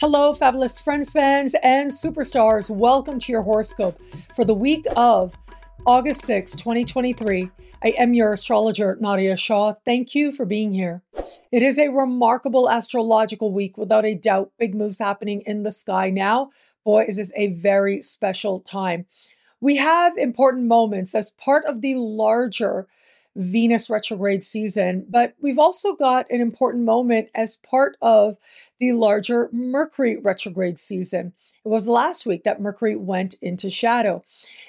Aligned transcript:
Hello, 0.00 0.32
fabulous 0.32 0.80
friends, 0.80 1.10
fans, 1.10 1.56
and 1.60 1.90
superstars. 1.90 2.70
Welcome 2.70 3.18
to 3.18 3.32
your 3.32 3.42
horoscope 3.42 3.98
for 4.32 4.44
the 4.44 4.54
week 4.54 4.86
of 4.96 5.34
August 5.84 6.20
6, 6.20 6.52
2023. 6.52 7.50
I 7.82 7.94
am 7.98 8.14
your 8.14 8.32
astrologer, 8.32 8.96
Nadiya 9.02 9.36
Shah. 9.36 9.72
Thank 9.84 10.14
you 10.14 10.30
for 10.30 10.46
being 10.46 10.70
here. 10.70 11.02
It 11.50 11.64
is 11.64 11.80
a 11.80 11.88
remarkable 11.88 12.70
astrological 12.70 13.52
week, 13.52 13.76
without 13.76 14.04
a 14.04 14.14
doubt. 14.14 14.52
Big 14.56 14.72
moves 14.72 15.00
happening 15.00 15.42
in 15.44 15.62
the 15.62 15.72
sky 15.72 16.10
now. 16.10 16.50
Boy, 16.84 17.02
is 17.08 17.16
this 17.16 17.32
a 17.36 17.52
very 17.54 18.00
special 18.00 18.60
time. 18.60 19.06
We 19.60 19.78
have 19.78 20.16
important 20.16 20.66
moments 20.66 21.12
as 21.12 21.30
part 21.30 21.64
of 21.64 21.82
the 21.82 21.96
larger 21.96 22.86
Venus 23.38 23.88
retrograde 23.88 24.42
season, 24.42 25.06
but 25.08 25.34
we've 25.40 25.60
also 25.60 25.94
got 25.94 26.26
an 26.28 26.40
important 26.40 26.84
moment 26.84 27.30
as 27.36 27.54
part 27.56 27.96
of 28.02 28.36
the 28.80 28.92
larger 28.92 29.48
Mercury 29.52 30.18
retrograde 30.20 30.78
season. 30.78 31.32
It 31.64 31.68
was 31.68 31.86
last 31.86 32.26
week 32.26 32.42
that 32.42 32.60
Mercury 32.60 32.96
went 32.96 33.36
into 33.40 33.70
shadow. 33.70 34.24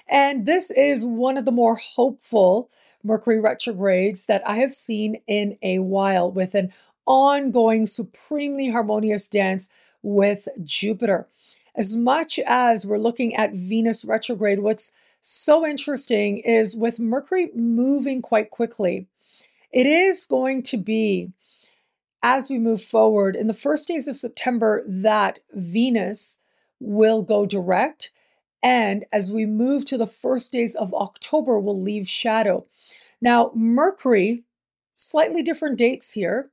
And 0.07 0.45
this 0.45 0.69
is 0.69 1.03
one 1.03 1.35
of 1.35 1.45
the 1.45 1.51
more 1.51 1.77
hopeful 1.77 2.69
Mercury 3.03 3.39
retrogrades 3.39 4.27
that 4.27 4.45
I 4.45 4.57
have 4.57 4.73
seen 4.73 5.15
in 5.25 5.57
a 5.63 5.79
while 5.79 6.31
with 6.31 6.53
an 6.53 6.71
ongoing, 7.07 7.87
supremely 7.87 8.69
harmonious 8.69 9.27
dance 9.27 9.69
with 10.03 10.47
Jupiter. 10.63 11.27
As 11.75 11.95
much 11.95 12.39
as 12.45 12.85
we're 12.85 12.97
looking 12.97 13.33
at 13.33 13.53
Venus 13.53 14.05
retrograde, 14.05 14.59
what's 14.59 14.91
so 15.21 15.65
interesting 15.65 16.37
is 16.37 16.75
with 16.75 16.99
Mercury 16.99 17.49
moving 17.53 18.21
quite 18.21 18.49
quickly, 18.49 19.07
it 19.71 19.85
is 19.85 20.25
going 20.25 20.63
to 20.63 20.77
be 20.77 21.31
as 22.23 22.49
we 22.49 22.57
move 22.57 22.81
forward 22.81 23.35
in 23.35 23.47
the 23.47 23.53
first 23.53 23.87
days 23.87 24.07
of 24.07 24.15
September 24.15 24.83
that 24.87 25.39
Venus 25.53 26.43
will 26.79 27.23
go 27.23 27.45
direct. 27.45 28.11
And 28.61 29.05
as 29.13 29.31
we 29.31 29.45
move 29.45 29.85
to 29.85 29.97
the 29.97 30.07
first 30.07 30.51
days 30.51 30.75
of 30.75 30.93
October, 30.93 31.59
will 31.59 31.79
leave 31.79 32.07
shadow. 32.07 32.65
Now, 33.21 33.51
Mercury, 33.55 34.43
slightly 34.95 35.41
different 35.41 35.77
dates 35.77 36.13
here, 36.13 36.49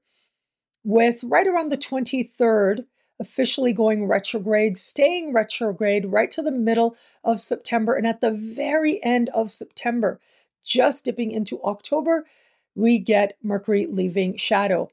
with 0.85 1.25
right 1.25 1.47
around 1.47 1.71
the 1.71 1.77
23rd 1.77 2.85
officially 3.19 3.73
going 3.73 4.09
retrograde, 4.09 4.77
staying 4.77 5.33
retrograde 5.33 6.07
right 6.07 6.31
to 6.31 6.43
the 6.43 6.53
middle 6.53 6.97
of 7.25 7.41
September. 7.41 7.95
And 7.95 8.07
at 8.07 8.21
the 8.21 8.33
very 8.33 9.01
end 9.03 9.31
of 9.35 9.51
September, 9.51 10.21
just 10.65 11.05
dipping 11.05 11.31
into 11.31 11.63
October, 11.63 12.25
we 12.75 12.99
get 12.99 13.37
Mercury 13.43 13.87
leaving 13.87 14.37
shadow. 14.37 14.91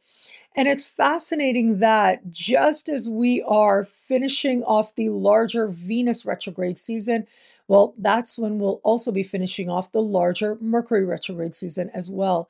And 0.55 0.67
it's 0.67 0.87
fascinating 0.87 1.79
that 1.79 2.31
just 2.31 2.87
as 2.87 3.09
we 3.09 3.43
are 3.47 3.83
finishing 3.83 4.63
off 4.63 4.95
the 4.95 5.09
larger 5.09 5.67
Venus 5.67 6.25
retrograde 6.25 6.77
season, 6.77 7.27
well, 7.67 7.95
that's 7.97 8.37
when 8.37 8.59
we'll 8.59 8.79
also 8.83 9.11
be 9.11 9.23
finishing 9.23 9.69
off 9.69 9.91
the 9.91 10.01
larger 10.01 10.57
Mercury 10.61 11.05
retrograde 11.05 11.55
season 11.55 11.89
as 11.93 12.09
well. 12.09 12.49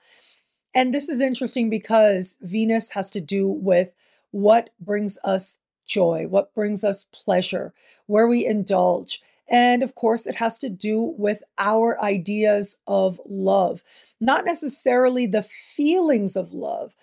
And 0.76 0.94
this 0.94 1.08
is 1.08 1.22
interesting 1.22 1.70
because 1.70 2.40
Venus 2.42 2.92
has 2.92 3.10
to 3.12 3.22
do 3.22 3.50
with 3.50 3.96
what 4.32 4.72
brings 4.80 5.20
us 5.24 5.62
joy, 5.86 6.26
what 6.30 6.54
brings 6.54 6.84
us 6.84 7.06
pleasure, 7.06 7.74
where 8.08 8.28
we 8.28 8.46
indulge. 8.46 9.22
And 9.50 9.84
of 9.84 9.96
course, 9.96 10.26
it 10.26 10.36
has 10.36 10.58
to 10.60 10.70
do 10.70 11.16
with 11.18 11.44
our 11.58 12.02
ideas 12.02 12.82
of 12.88 13.20
love, 13.26 13.84
not 14.20 14.46
necessarily 14.46 15.26
the 15.26 15.44
feelings 15.44 16.36
of 16.36 16.54
love. 16.54 16.96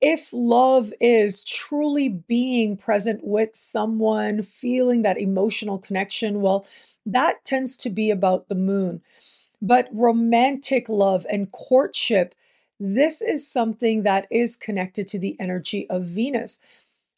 If 0.00 0.30
love 0.32 0.92
is 1.00 1.44
truly 1.44 2.08
being 2.08 2.76
present 2.76 3.20
with 3.22 3.50
someone, 3.54 4.42
feeling 4.42 5.02
that 5.02 5.20
emotional 5.20 5.78
connection, 5.78 6.40
well, 6.40 6.66
that 7.06 7.44
tends 7.44 7.76
to 7.78 7.90
be 7.90 8.10
about 8.10 8.48
the 8.48 8.56
moon. 8.56 9.00
But 9.60 9.88
romantic 9.92 10.88
love 10.88 11.24
and 11.30 11.52
courtship, 11.52 12.34
this 12.80 13.22
is 13.22 13.48
something 13.50 14.02
that 14.02 14.26
is 14.28 14.56
connected 14.56 15.06
to 15.08 15.20
the 15.20 15.36
energy 15.38 15.86
of 15.88 16.04
Venus. 16.04 16.58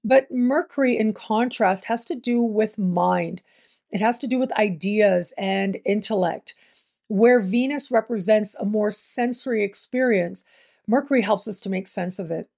But 0.05 0.31
Mercury, 0.31 0.97
in 0.97 1.15
contrast, 1.15 1.87
has 1.87 2.05
to 2.05 2.15
do 2.15 2.43
with 2.43 2.79
mind. 2.79 3.41
It 3.91 4.01
has 4.01 4.19
to 4.19 4.27
do 4.27 4.39
with 4.39 4.53
ideas 4.59 5.33
and 5.39 5.79
intellect. 5.87 6.55
Where 7.09 7.41
Venus 7.41 7.91
represents 7.91 8.55
a 8.57 8.67
more 8.67 8.91
sensory 8.91 9.65
experience, 9.65 10.45
Mercury 10.87 11.23
helps 11.23 11.49
us 11.49 11.61
to 11.61 11.71
make 11.71 11.89
sense 11.89 12.19
of 12.19 12.31
it. 12.31 12.49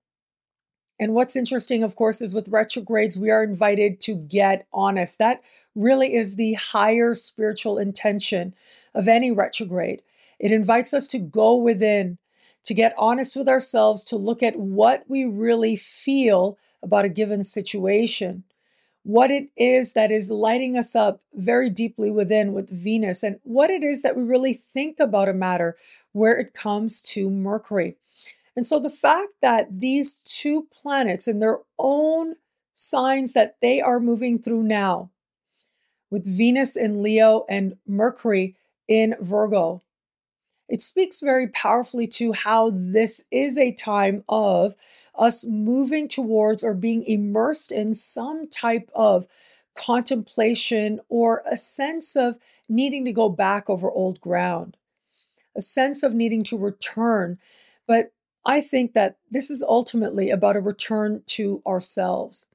And 0.99 1.13
what's 1.15 1.37
interesting, 1.37 1.83
of 1.83 1.95
course, 1.95 2.23
is 2.23 2.33
with 2.33 2.49
retrogrades, 2.49 3.19
we 3.19 3.31
are 3.31 3.45
invited 3.45 4.01
to 4.03 4.17
get 4.17 4.67
honest. 4.73 5.19
That 5.19 5.43
really 5.75 6.15
is 6.15 6.37
the 6.37 6.55
higher 6.55 7.15
spiritual 7.15 7.77
intention 7.77 8.55
of 8.95 9.07
any 9.07 9.31
retrograde. 9.31 10.03
It 10.41 10.53
invites 10.53 10.95
us 10.95 11.07
to 11.09 11.19
go 11.19 11.57
within, 11.57 12.19
to 12.65 12.75
get 12.75 12.95
honest 12.97 13.37
with 13.37 13.49
ourselves, 13.49 14.05
to 14.07 14.17
look 14.17 14.43
at 14.43 14.59
what 14.59 15.05
we 15.07 15.27
really 15.27 15.77
feel 15.77 16.57
about 16.83 17.05
a 17.05 17.11
given 17.11 17.43
situation, 17.43 18.45
what 19.03 19.31
it 19.31 19.49
is 19.57 19.93
that 19.93 20.11
is 20.11 20.31
lighting 20.31 20.77
us 20.77 20.97
up 20.97 21.21
very 21.33 21.71
deeply 21.71 22.11
within 22.11 22.53
with 22.53 22.71
Venus, 22.71 23.23
and 23.23 23.39
what 23.45 23.71
it 23.71 23.83
is 23.83 24.03
that 24.03 24.17
we 24.17 24.23
really 24.23 24.53
think 24.53 24.99
about 24.99 25.29
a 25.29 25.33
matter 25.33 25.77
where 26.13 26.39
it 26.39 26.55
comes 26.55 27.03
to 27.03 27.31
Mercury. 27.31 27.97
And 28.57 28.67
so 28.67 28.81
the 28.81 28.91
fact 28.91 29.33
that 29.43 29.81
these 29.81 30.25
two 30.25 30.67
planets 30.73 31.29
in 31.29 31.39
their 31.39 31.61
own 31.79 32.35
signs 32.75 33.33
that 33.35 33.57
they 33.63 33.81
are 33.81 34.01
moving 34.01 34.41
through 34.41 34.65
now, 34.65 35.11
with 36.11 36.27
Venus 36.27 36.77
in 36.77 37.03
Leo 37.03 37.45
and 37.49 37.77
Mercury 37.87 38.57
in 38.89 39.15
Virgo, 39.21 39.83
it 40.69 40.81
speaks 40.81 41.21
very 41.21 41.49
powerfully 41.49 42.07
to 42.09 42.33
how 42.33 42.71
this 42.71 43.25
is 43.31 43.57
a 43.57 43.73
time 43.73 44.25
of 44.29 44.75
us 45.15 45.47
moving 45.47 46.09
towards 46.09 46.65
or 46.65 46.75
being 46.75 47.05
immersed 47.07 47.71
in 47.71 47.95
some 47.95 48.49
type 48.49 48.91
of 48.95 49.27
contemplation 49.77 51.01
or 51.09 51.43
a 51.51 51.57
sense 51.57 52.17
of 52.17 52.39
needing 52.69 53.05
to 53.05 53.13
go 53.13 53.29
back 53.29 53.71
over 53.71 53.91
old 53.91 54.21
ground, 54.21 54.77
a 55.57 55.61
sense 55.61 56.03
of 56.03 56.15
needing 56.15 56.43
to 56.45 56.59
return. 56.59 57.39
But 57.87 58.13
I 58.45 58.61
think 58.61 58.95
that 58.95 59.19
this 59.31 59.51
is 59.51 59.63
ultimately 59.63 60.31
about 60.31 60.57
a 60.57 60.61
return 60.61 61.23
to 61.27 61.61
ourselves. 61.67 62.51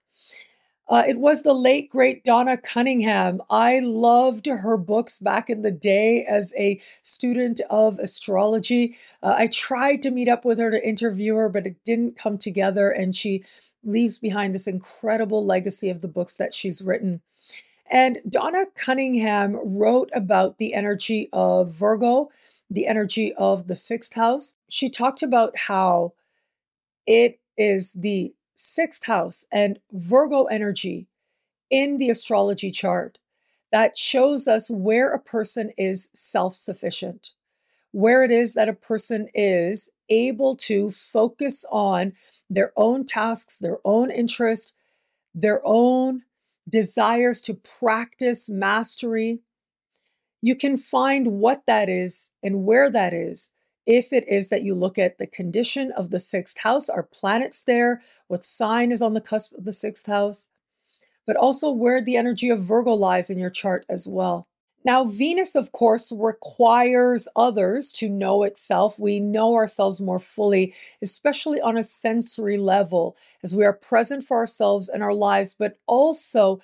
Uh, 0.91 1.03
it 1.07 1.17
was 1.17 1.43
the 1.43 1.53
late, 1.53 1.89
great 1.89 2.21
Donna 2.25 2.57
Cunningham. 2.57 3.39
I 3.49 3.79
loved 3.79 4.47
her 4.47 4.77
books 4.77 5.21
back 5.21 5.49
in 5.49 5.61
the 5.61 5.71
day 5.71 6.25
as 6.29 6.53
a 6.59 6.81
student 7.01 7.61
of 7.69 7.97
astrology. 7.97 8.97
Uh, 9.23 9.35
I 9.37 9.47
tried 9.47 10.03
to 10.03 10.11
meet 10.11 10.27
up 10.27 10.43
with 10.43 10.59
her 10.59 10.69
to 10.69 10.85
interview 10.85 11.35
her, 11.35 11.47
but 11.47 11.65
it 11.65 11.77
didn't 11.85 12.17
come 12.17 12.37
together. 12.37 12.89
And 12.89 13.15
she 13.15 13.45
leaves 13.85 14.19
behind 14.19 14.53
this 14.53 14.67
incredible 14.67 15.45
legacy 15.45 15.89
of 15.89 16.01
the 16.01 16.09
books 16.09 16.35
that 16.35 16.53
she's 16.53 16.81
written. 16.81 17.21
And 17.89 18.17
Donna 18.29 18.65
Cunningham 18.75 19.77
wrote 19.77 20.09
about 20.13 20.57
the 20.57 20.73
energy 20.73 21.29
of 21.31 21.73
Virgo, 21.73 22.31
the 22.69 22.85
energy 22.85 23.33
of 23.37 23.69
the 23.69 23.77
sixth 23.77 24.15
house. 24.15 24.57
She 24.69 24.89
talked 24.89 25.23
about 25.23 25.53
how 25.67 26.15
it 27.07 27.39
is 27.57 27.93
the 27.93 28.33
sixth 28.55 29.05
house 29.05 29.45
and 29.51 29.79
Virgo 29.91 30.45
energy 30.45 31.07
in 31.69 31.97
the 31.97 32.09
astrology 32.09 32.71
chart 32.71 33.17
that 33.71 33.97
shows 33.97 34.47
us 34.47 34.69
where 34.69 35.13
a 35.13 35.21
person 35.21 35.71
is 35.77 36.09
self 36.13 36.53
sufficient, 36.53 37.31
where 37.91 38.23
it 38.23 38.31
is 38.31 38.53
that 38.53 38.69
a 38.69 38.73
person 38.73 39.27
is 39.33 39.91
able 40.09 40.55
to 40.55 40.91
focus 40.91 41.65
on 41.71 42.13
their 42.49 42.73
own 42.75 43.05
tasks, 43.05 43.57
their 43.57 43.77
own 43.85 44.11
interest, 44.11 44.75
their 45.33 45.61
own 45.63 46.21
desires 46.69 47.41
to 47.41 47.53
practice 47.79 48.49
mastery. 48.49 49.39
You 50.41 50.55
can 50.55 50.75
find 50.75 51.39
what 51.39 51.65
that 51.65 51.87
is 51.87 52.33
and 52.43 52.65
where 52.65 52.89
that 52.89 53.13
is 53.13 53.55
if 53.85 54.13
it 54.13 54.25
is 54.27 54.49
that 54.49 54.63
you 54.63 54.75
look 54.75 54.97
at 54.97 55.17
the 55.17 55.27
condition 55.27 55.91
of 55.95 56.09
the 56.09 56.19
sixth 56.19 56.59
house, 56.59 56.89
are 56.89 57.03
planets 57.03 57.63
there? 57.63 58.01
What 58.27 58.43
sign 58.43 58.91
is 58.91 59.01
on 59.01 59.13
the 59.13 59.21
cusp 59.21 59.53
of 59.53 59.65
the 59.65 59.73
sixth 59.73 60.07
house? 60.07 60.51
But 61.25 61.37
also 61.37 61.71
where 61.71 62.03
the 62.03 62.15
energy 62.15 62.49
of 62.49 62.63
Virgo 62.63 62.93
lies 62.93 63.29
in 63.29 63.39
your 63.39 63.49
chart 63.49 63.85
as 63.89 64.07
well. 64.07 64.47
Now, 64.83 65.05
Venus, 65.05 65.55
of 65.55 65.71
course, 65.71 66.11
requires 66.11 67.27
others 67.35 67.93
to 67.93 68.09
know 68.09 68.43
itself. 68.43 68.97
We 68.97 69.19
know 69.19 69.53
ourselves 69.53 70.01
more 70.01 70.19
fully, 70.19 70.73
especially 71.03 71.61
on 71.61 71.77
a 71.77 71.83
sensory 71.83 72.57
level, 72.57 73.15
as 73.43 73.55
we 73.55 73.63
are 73.63 73.73
present 73.73 74.23
for 74.23 74.37
ourselves 74.37 74.89
and 74.89 75.03
our 75.03 75.13
lives, 75.13 75.55
but 75.57 75.77
also 75.85 76.59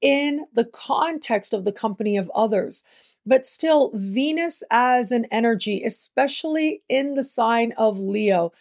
in 0.00 0.46
the 0.54 0.64
context 0.64 1.52
of 1.52 1.64
the 1.64 1.72
company 1.72 2.16
of 2.16 2.30
others. 2.34 2.84
But 3.26 3.44
still, 3.44 3.90
Venus 3.92 4.62
as 4.70 5.10
an 5.10 5.26
energy, 5.32 5.82
especially 5.84 6.82
in 6.88 7.14
the 7.14 7.24
sign 7.24 7.72
of 7.76 7.98
Leo, 7.98 8.52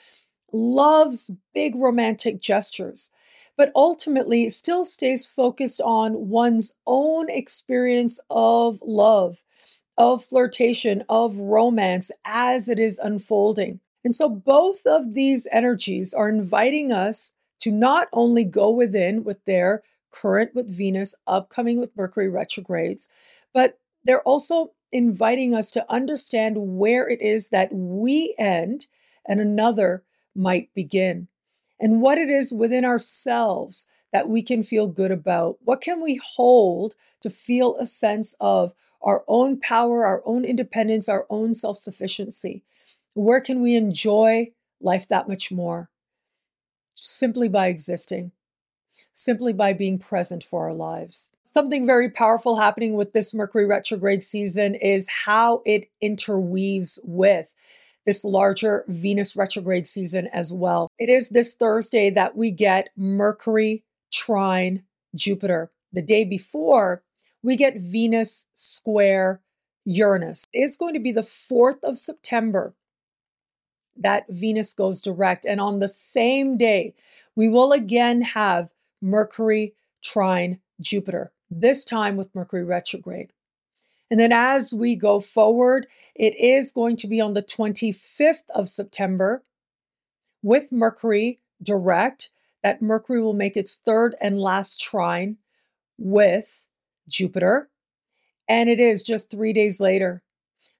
loves 0.51 1.31
big 1.53 1.75
romantic 1.75 2.41
gestures, 2.41 3.11
but 3.55 3.71
ultimately 3.75 4.49
still 4.49 4.83
stays 4.83 5.25
focused 5.25 5.81
on 5.81 6.29
one's 6.29 6.79
own 6.87 7.27
experience 7.29 8.19
of 8.29 8.79
love, 8.83 9.43
of 9.97 10.23
flirtation, 10.23 11.03
of 11.07 11.37
romance 11.37 12.11
as 12.25 12.67
it 12.67 12.79
is 12.79 12.97
unfolding. 12.97 13.79
And 14.03 14.13
so 14.13 14.29
both 14.29 14.85
of 14.85 15.13
these 15.13 15.47
energies 15.51 16.13
are 16.13 16.29
inviting 16.29 16.91
us 16.91 17.35
to 17.59 17.71
not 17.71 18.07
only 18.13 18.43
go 18.43 18.71
within 18.71 19.23
with 19.23 19.43
their 19.45 19.81
current 20.11 20.51
with 20.53 20.75
Venus, 20.75 21.15
upcoming 21.27 21.79
with 21.79 21.95
Mercury 21.95 22.29
retrogrades, 22.29 23.09
but 23.53 23.79
they're 24.05 24.21
also 24.21 24.71
inviting 24.91 25.53
us 25.53 25.71
to 25.71 25.91
understand 25.91 26.55
where 26.77 27.09
it 27.09 27.21
is 27.21 27.49
that 27.49 27.69
we 27.73 28.35
end 28.39 28.87
and 29.27 29.39
another 29.41 30.03
might 30.35 30.73
begin, 30.73 31.27
and 31.79 32.01
what 32.01 32.17
it 32.17 32.29
is 32.29 32.53
within 32.53 32.85
ourselves 32.85 33.91
that 34.13 34.29
we 34.29 34.41
can 34.41 34.63
feel 34.63 34.87
good 34.87 35.11
about. 35.11 35.57
What 35.63 35.81
can 35.81 36.01
we 36.01 36.21
hold 36.35 36.95
to 37.21 37.29
feel 37.29 37.75
a 37.77 37.85
sense 37.85 38.35
of 38.39 38.73
our 39.01 39.23
own 39.27 39.59
power, 39.59 40.05
our 40.05 40.21
own 40.25 40.45
independence, 40.45 41.09
our 41.09 41.25
own 41.29 41.53
self 41.53 41.77
sufficiency? 41.77 42.63
Where 43.13 43.41
can 43.41 43.61
we 43.61 43.75
enjoy 43.75 44.47
life 44.81 45.07
that 45.07 45.27
much 45.27 45.51
more? 45.51 45.89
Simply 46.95 47.47
by 47.47 47.67
existing, 47.67 48.31
simply 49.13 49.53
by 49.53 49.73
being 49.73 49.99
present 49.99 50.43
for 50.43 50.65
our 50.67 50.73
lives. 50.73 51.33
Something 51.43 51.85
very 51.85 52.09
powerful 52.09 52.57
happening 52.57 52.95
with 52.95 53.13
this 53.13 53.33
Mercury 53.33 53.65
retrograde 53.65 54.23
season 54.23 54.75
is 54.75 55.09
how 55.25 55.61
it 55.65 55.89
interweaves 56.01 56.99
with 57.03 57.53
this 58.05 58.23
larger 58.23 58.85
Venus 58.87 59.35
retrograde 59.35 59.87
season 59.87 60.27
as 60.31 60.53
well. 60.53 60.89
It 60.97 61.09
is 61.09 61.29
this 61.29 61.55
Thursday 61.55 62.09
that 62.11 62.35
we 62.35 62.51
get 62.51 62.89
Mercury 62.95 63.83
trine 64.11 64.83
Jupiter. 65.15 65.71
The 65.91 66.01
day 66.01 66.23
before, 66.23 67.03
we 67.41 67.55
get 67.55 67.75
Venus 67.77 68.49
square 68.53 69.41
Uranus. 69.85 70.45
It 70.53 70.59
is 70.59 70.77
going 70.77 70.93
to 70.93 70.99
be 70.99 71.11
the 71.11 71.21
4th 71.21 71.83
of 71.83 71.97
September 71.97 72.75
that 73.95 74.25
Venus 74.29 74.73
goes 74.73 75.01
direct. 75.01 75.45
And 75.45 75.61
on 75.61 75.79
the 75.79 75.87
same 75.87 76.57
day, 76.57 76.93
we 77.35 77.47
will 77.47 77.71
again 77.71 78.21
have 78.21 78.71
Mercury 79.05 79.75
trine 80.03 80.59
Jupiter, 80.81 81.31
this 81.49 81.85
time 81.85 82.17
with 82.17 82.33
Mercury 82.33 82.63
retrograde. 82.63 83.31
And 84.09 84.19
then 84.19 84.31
as 84.31 84.73
we 84.73 84.95
go 84.95 85.19
forward, 85.19 85.85
it 86.15 86.33
is 86.39 86.71
going 86.71 86.95
to 86.97 87.07
be 87.07 87.21
on 87.21 87.33
the 87.33 87.43
25th 87.43 88.45
of 88.55 88.67
September 88.67 89.43
with 90.41 90.71
Mercury 90.71 91.39
direct. 91.61 92.31
That 92.63 92.81
Mercury 92.81 93.21
will 93.21 93.35
make 93.35 93.55
its 93.55 93.75
third 93.75 94.15
and 94.19 94.39
last 94.39 94.81
trine 94.81 95.37
with 95.99 96.67
Jupiter. 97.07 97.69
And 98.49 98.69
it 98.69 98.79
is 98.79 99.03
just 99.03 99.29
three 99.29 99.53
days 99.53 99.79
later 99.79 100.23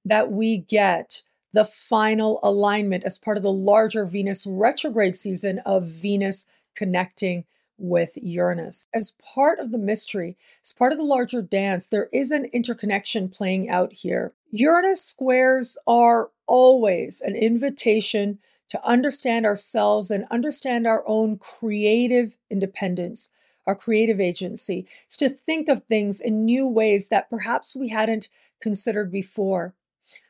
that 0.04 0.31
we 0.31 0.57
get 0.57 1.22
the 1.54 1.66
final 1.66 2.39
alignment 2.42 3.04
as 3.04 3.19
part 3.19 3.38
of 3.38 3.44
the 3.44 3.51
larger 3.51 4.06
Venus 4.07 4.48
retrograde 4.50 5.16
season 5.16 5.60
of 5.63 5.88
Venus 5.88 6.50
connecting 6.75 7.45
with 7.77 8.18
Uranus. 8.22 8.86
As 8.94 9.16
part 9.33 9.60
of 9.60 9.72
the 9.72 9.77
mystery, 9.77 10.38
as 10.63 10.72
part 10.72 10.92
of 10.92 10.98
the 10.98 11.04
larger 11.04 11.42
dance, 11.42 11.88
there 11.88 12.10
is 12.13 12.31
an 12.31 12.48
interconnection 12.54 13.30
playing 13.30 13.69
out 13.69 13.94
here. 13.94 14.33
Uranus 14.51 15.04
squares 15.04 15.77
are 15.86 16.31
always 16.48 17.22
an 17.22 17.36
invitation 17.36 18.39
to 18.69 18.88
understand 18.88 19.45
ourselves 19.45 20.10
and 20.10 20.25
understand 20.31 20.88
our 20.88 21.04
own 21.06 21.38
creative 21.38 22.38
independence, 22.50 23.33
our 23.68 23.75
creative 23.75 24.19
agency. 24.19 24.88
It's 25.06 25.18
to 25.18 25.30
think 25.30 25.69
of 25.69 25.83
things 25.83 26.22
in 26.22 26.45
new 26.45 26.68
ways 26.68 27.10
that 27.10 27.30
perhaps 27.30 27.75
we 27.75 27.89
hadn't 27.89 28.30
considered 28.62 29.12
before. 29.12 29.75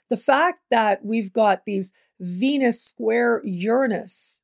The 0.09 0.17
fact 0.17 0.59
that 0.69 1.03
we've 1.03 1.33
got 1.33 1.65
these 1.65 1.93
Venus 2.19 2.81
square 2.81 3.41
Uranus 3.43 4.43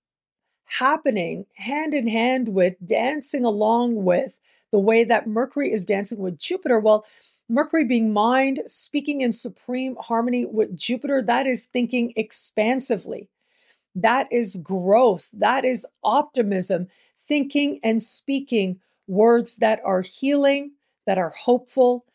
happening 0.80 1.46
hand 1.58 1.94
in 1.94 2.08
hand 2.08 2.50
with, 2.50 2.76
dancing 2.86 3.46
along 3.46 4.04
with 4.04 4.40
the 4.72 4.80
way 4.80 5.04
that 5.04 5.28
Mercury 5.28 5.72
is 5.72 5.86
dancing 5.86 6.20
with 6.20 6.40
Jupiter. 6.40 6.80
Well, 6.80 7.06
Mercury 7.50 7.86
being 7.86 8.14
mind, 8.14 8.62
speaking 8.66 9.22
in 9.22 9.34
supreme 9.34 9.98
harmony 10.00 10.46
with 10.46 10.78
Jupiter, 10.78 11.22
that 11.22 11.46
is 11.46 11.66
thinking 11.66 12.14
expansively. 12.16 13.28
That 13.94 14.28
is 14.32 14.56
growth. 14.56 15.30
That 15.34 15.66
is 15.66 15.86
optimism, 16.04 16.88
thinking 17.20 17.80
and 17.84 18.02
speaking 18.02 18.80
words 19.08 19.58
that 19.58 19.82
are 19.84 20.02
healing, 20.02 20.72
that 21.06 21.18
are 21.18 21.32
hopeful, 21.44 22.06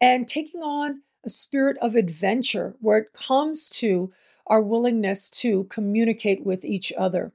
and 0.00 0.26
taking 0.26 0.62
on 0.62 1.02
a 1.24 1.28
spirit 1.28 1.76
of 1.80 1.94
adventure 1.94 2.74
where 2.80 2.98
it 2.98 3.12
comes 3.12 3.70
to 3.70 4.12
our 4.46 4.62
willingness 4.62 5.30
to 5.30 5.64
communicate 5.64 6.44
with 6.44 6.64
each 6.64 6.92
other. 6.98 7.32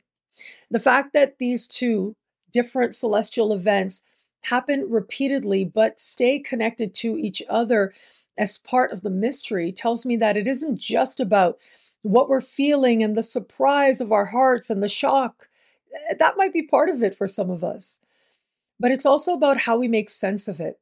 The 0.70 0.80
fact 0.80 1.14
that 1.14 1.40
these 1.40 1.68
two 1.68 2.16
different 2.52 2.96
celestial 2.96 3.54
events 3.54 4.08
happen 4.46 4.88
repeatedly 4.90 5.66
but 5.66 6.00
stay 6.00 6.40
connected 6.40 6.94
to 6.96 7.18
each 7.18 7.42
other 7.50 7.94
as 8.38 8.58
part 8.58 8.92
of 8.92 9.02
the 9.02 9.10
mystery 9.10 9.72
tells 9.72 10.06
me 10.06 10.16
that 10.18 10.38
it 10.38 10.48
isn't 10.48 10.80
just 10.80 11.20
about 11.20 11.58
what 12.02 12.30
we're 12.30 12.42
feeling 12.42 13.02
and 13.02 13.18
the 13.18 13.24
surprise 13.24 14.00
of 14.00 14.12
our 14.12 14.26
hearts 14.26 14.70
and 14.70 14.84
the 14.84 14.90
shock. 14.90 15.48
Eh, 16.12 16.16
that 16.20 16.38
might 16.38 16.54
be 16.54 16.62
part 16.62 16.90
of 16.90 17.02
it 17.02 17.16
for 17.16 17.28
some 17.28 17.50
of 17.50 17.64
us. 17.64 18.06
But 18.80 18.92
it's 18.92 19.06
also 19.06 19.34
about 19.34 19.60
how 19.60 19.80
we 19.80 19.88
make 19.88 20.10
sense 20.10 20.48
of 20.48 20.60
it, 20.60 20.80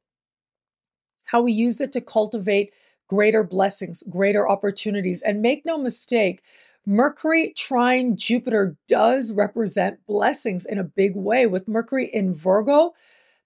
how 1.26 1.42
we 1.42 1.52
use 1.52 1.80
it 1.80 1.92
to 1.92 2.00
cultivate 2.00 2.72
greater 3.08 3.44
blessings, 3.44 4.02
greater 4.02 4.48
opportunities. 4.48 5.22
And 5.22 5.40
make 5.40 5.64
no 5.64 5.78
mistake, 5.78 6.42
Mercury 6.86 7.52
trine 7.56 8.16
Jupiter 8.16 8.76
does 8.88 9.32
represent 9.32 10.06
blessings 10.06 10.66
in 10.66 10.78
a 10.78 10.84
big 10.84 11.16
way. 11.16 11.46
With 11.46 11.66
Mercury 11.66 12.10
in 12.12 12.34
Virgo, 12.34 12.92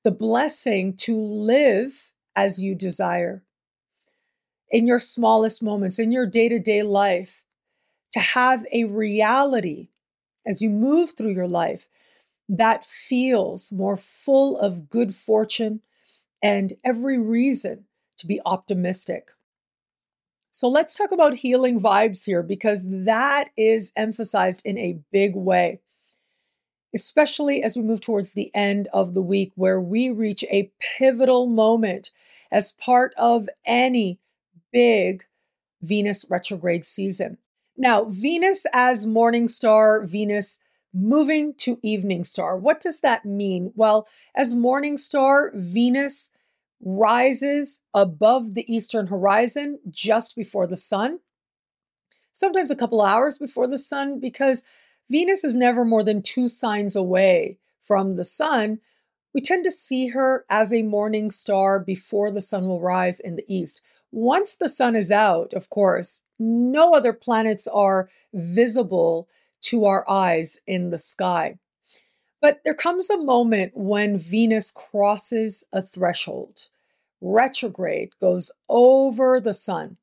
the 0.03 0.11
blessing 0.11 0.95
to 0.99 1.21
live 1.21 2.11
as 2.35 2.61
you 2.61 2.75
desire 2.75 3.45
in 4.71 4.87
your 4.87 4.99
smallest 4.99 5.63
moments, 5.63 5.99
in 5.99 6.13
your 6.13 6.27
day 6.27 6.49
to 6.49 6.59
day 6.59 6.83
life, 6.83 7.45
to 8.13 8.21
have 8.21 8.65
a 8.73 8.85
reality 8.85 9.89
as 10.47 10.61
you 10.61 10.71
move 10.71 11.11
through 11.17 11.33
your 11.33 11.49
life 11.49 11.87
that 12.49 12.85
feels 12.85 13.71
more 13.71 13.97
full 13.97 14.59
of 14.59 14.89
good 14.89 15.15
fortune 15.15 15.81
and 16.43 16.73
every 16.85 17.19
reason 17.19 17.85
to 18.17 18.27
be 18.27 18.41
optimistic. 18.47 19.31
So 20.59 20.69
let's 20.69 20.97
talk 20.97 21.13
about 21.13 21.35
healing 21.35 21.81
vibes 21.81 22.27
here 22.27 22.43
because 22.43 23.05
that 23.05 23.51
is 23.57 23.93
emphasized 23.95 24.67
in 24.67 24.77
a 24.77 24.99
big 25.13 25.37
way, 25.37 25.79
especially 26.93 27.63
as 27.63 27.77
we 27.77 27.85
move 27.85 28.01
towards 28.01 28.35
the 28.35 28.51
end 28.57 28.89
of 28.93 29.15
the 29.15 29.23
week 29.23 29.53
where 29.55 29.81
we 29.81 30.11
reach 30.11 30.43
a 30.51 30.73
pivotal 30.99 31.47
moment 31.47 32.11
as 32.51 32.73
part 32.73 33.15
of 33.17 33.49
any 33.65 34.19
big 34.73 35.23
Venus 35.81 36.27
retrograde 36.29 36.85
season. 36.85 37.39
Now, 37.77 38.07
Venus 38.09 38.67
as 38.73 39.07
morning 39.07 39.47
star, 39.47 40.05
Venus 40.05 40.61
moving 40.93 41.55
to 41.59 41.79
evening 41.85 42.25
star. 42.25 42.59
What 42.59 42.81
does 42.81 43.01
that 43.03 43.25
mean? 43.25 43.73
Well, 43.77 44.09
as 44.35 44.57
morning 44.57 44.97
star, 44.97 45.53
Venus 45.55 46.35
rises 46.81 47.83
above 47.95 48.55
the 48.55 48.65
eastern 48.73 49.09
horizon 49.09 49.81
just 49.91 50.37
before 50.37 50.67
the 50.67 50.77
sun, 50.77 51.21
sometimes 52.33 52.71
a 52.71 52.77
couple 52.77 53.03
hours 53.03 53.39
before 53.39 53.67
the 53.67 53.79
sun, 53.79 54.21
because 54.21 54.65
Venus 55.11 55.45
is 55.45 55.57
never 55.57 55.85
more 55.85 56.05
than 56.05 56.23
two 56.23 56.49
signs 56.49 56.95
away 56.95 57.59
from 57.81 58.17
the 58.17 58.25
sun. 58.25 58.79
We 59.35 59.41
tend 59.41 59.65
to 59.65 59.71
see 59.71 60.09
her 60.09 60.45
as 60.51 60.73
a 60.73 60.83
morning 60.83 61.31
star 61.31 61.83
before 61.83 62.31
the 62.31 62.41
sun 62.41 62.67
will 62.67 62.81
rise 62.81 63.21
in 63.21 63.37
the 63.37 63.45
east. 63.49 63.83
Once 64.11 64.57
the 64.57 64.69
sun 64.69 64.97
is 64.97 65.11
out, 65.11 65.53
of 65.53 65.69
course, 65.69 66.25
no 66.39 66.95
other 66.95 67.13
planets 67.13 67.67
are 67.67 68.09
visible 68.33 69.29
to 69.61 69.85
our 69.85 70.09
eyes 70.09 70.61
in 70.67 70.91
the 70.91 70.99
sky. 70.99 71.59
But 72.41 72.61
there 72.65 72.75
comes 72.75 73.11
a 73.11 73.23
moment 73.23 73.73
when 73.75 74.19
Venus 74.19 74.71
crosses 74.71 75.65
a 75.73 75.83
threshold. 75.83 76.69
Retrograde 77.21 78.11
goes 78.21 78.53
over 78.69 79.41
the 79.41 79.55
sun. 79.55 79.97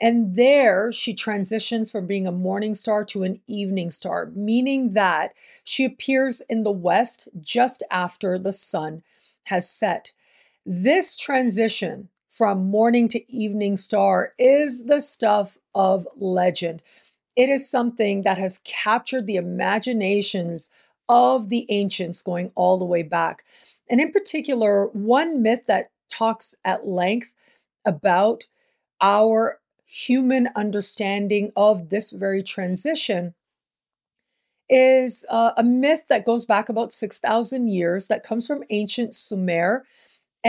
And 0.00 0.36
there 0.36 0.92
she 0.92 1.12
transitions 1.12 1.90
from 1.90 2.06
being 2.06 2.26
a 2.26 2.32
morning 2.32 2.74
star 2.74 3.04
to 3.06 3.24
an 3.24 3.40
evening 3.48 3.90
star, 3.90 4.30
meaning 4.34 4.92
that 4.92 5.34
she 5.64 5.84
appears 5.84 6.40
in 6.48 6.62
the 6.62 6.72
west 6.72 7.28
just 7.40 7.82
after 7.90 8.38
the 8.38 8.52
sun 8.52 9.02
has 9.44 9.68
set. 9.68 10.12
This 10.64 11.16
transition 11.16 12.10
from 12.28 12.70
morning 12.70 13.08
to 13.08 13.30
evening 13.30 13.76
star 13.76 14.32
is 14.38 14.84
the 14.84 15.00
stuff 15.00 15.58
of 15.74 16.06
legend. 16.16 16.82
It 17.36 17.48
is 17.48 17.68
something 17.68 18.22
that 18.22 18.38
has 18.38 18.60
captured 18.64 19.26
the 19.26 19.36
imaginations 19.36 20.70
of 21.08 21.48
the 21.48 21.66
ancients 21.70 22.22
going 22.22 22.52
all 22.54 22.78
the 22.78 22.84
way 22.84 23.02
back. 23.02 23.44
And 23.88 24.00
in 24.00 24.12
particular, 24.12 24.86
one 24.88 25.42
myth 25.42 25.64
that 25.66 25.90
talks 26.10 26.54
at 26.64 26.86
length 26.86 27.34
about 27.86 28.44
our 29.00 29.60
human 29.86 30.48
understanding 30.54 31.52
of 31.56 31.90
this 31.90 32.12
very 32.12 32.42
transition 32.42 33.34
is 34.68 35.24
uh, 35.30 35.52
a 35.56 35.62
myth 35.64 36.06
that 36.08 36.26
goes 36.26 36.44
back 36.44 36.68
about 36.68 36.92
6,000 36.92 37.68
years 37.68 38.08
that 38.08 38.22
comes 38.22 38.46
from 38.46 38.62
ancient 38.70 39.14
Sumer. 39.14 39.84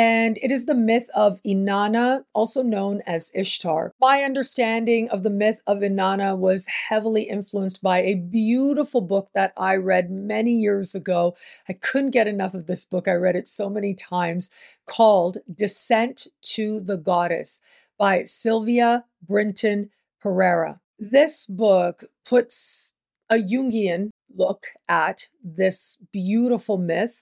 And 0.01 0.37
it 0.41 0.49
is 0.49 0.65
the 0.65 0.75
myth 0.75 1.09
of 1.13 1.41
Inanna, 1.45 2.23
also 2.33 2.63
known 2.63 3.01
as 3.05 3.33
Ishtar. 3.35 3.91
My 3.99 4.21
understanding 4.21 5.09
of 5.09 5.23
the 5.23 5.29
myth 5.29 5.61
of 5.67 5.79
Inanna 5.79 6.37
was 6.37 6.69
heavily 6.87 7.23
influenced 7.23 7.83
by 7.83 7.97
a 7.97 8.15
beautiful 8.15 9.01
book 9.01 9.27
that 9.35 9.51
I 9.57 9.75
read 9.75 10.09
many 10.09 10.53
years 10.53 10.95
ago. 10.95 11.35
I 11.67 11.73
couldn't 11.73 12.11
get 12.11 12.27
enough 12.27 12.53
of 12.53 12.65
this 12.65 12.85
book. 12.85 13.09
I 13.09 13.13
read 13.15 13.35
it 13.35 13.49
so 13.49 13.69
many 13.69 13.93
times 13.93 14.77
called 14.85 15.39
Descent 15.53 16.27
to 16.53 16.79
the 16.79 16.95
Goddess 16.95 17.59
by 17.97 18.23
Sylvia 18.23 19.03
Brinton 19.21 19.89
Perera. 20.23 20.79
This 20.97 21.45
book 21.45 22.03
puts 22.25 22.95
a 23.29 23.35
Jungian 23.35 24.11
look 24.33 24.67
at 24.87 25.27
this 25.43 26.01
beautiful 26.13 26.77
myth 26.77 27.21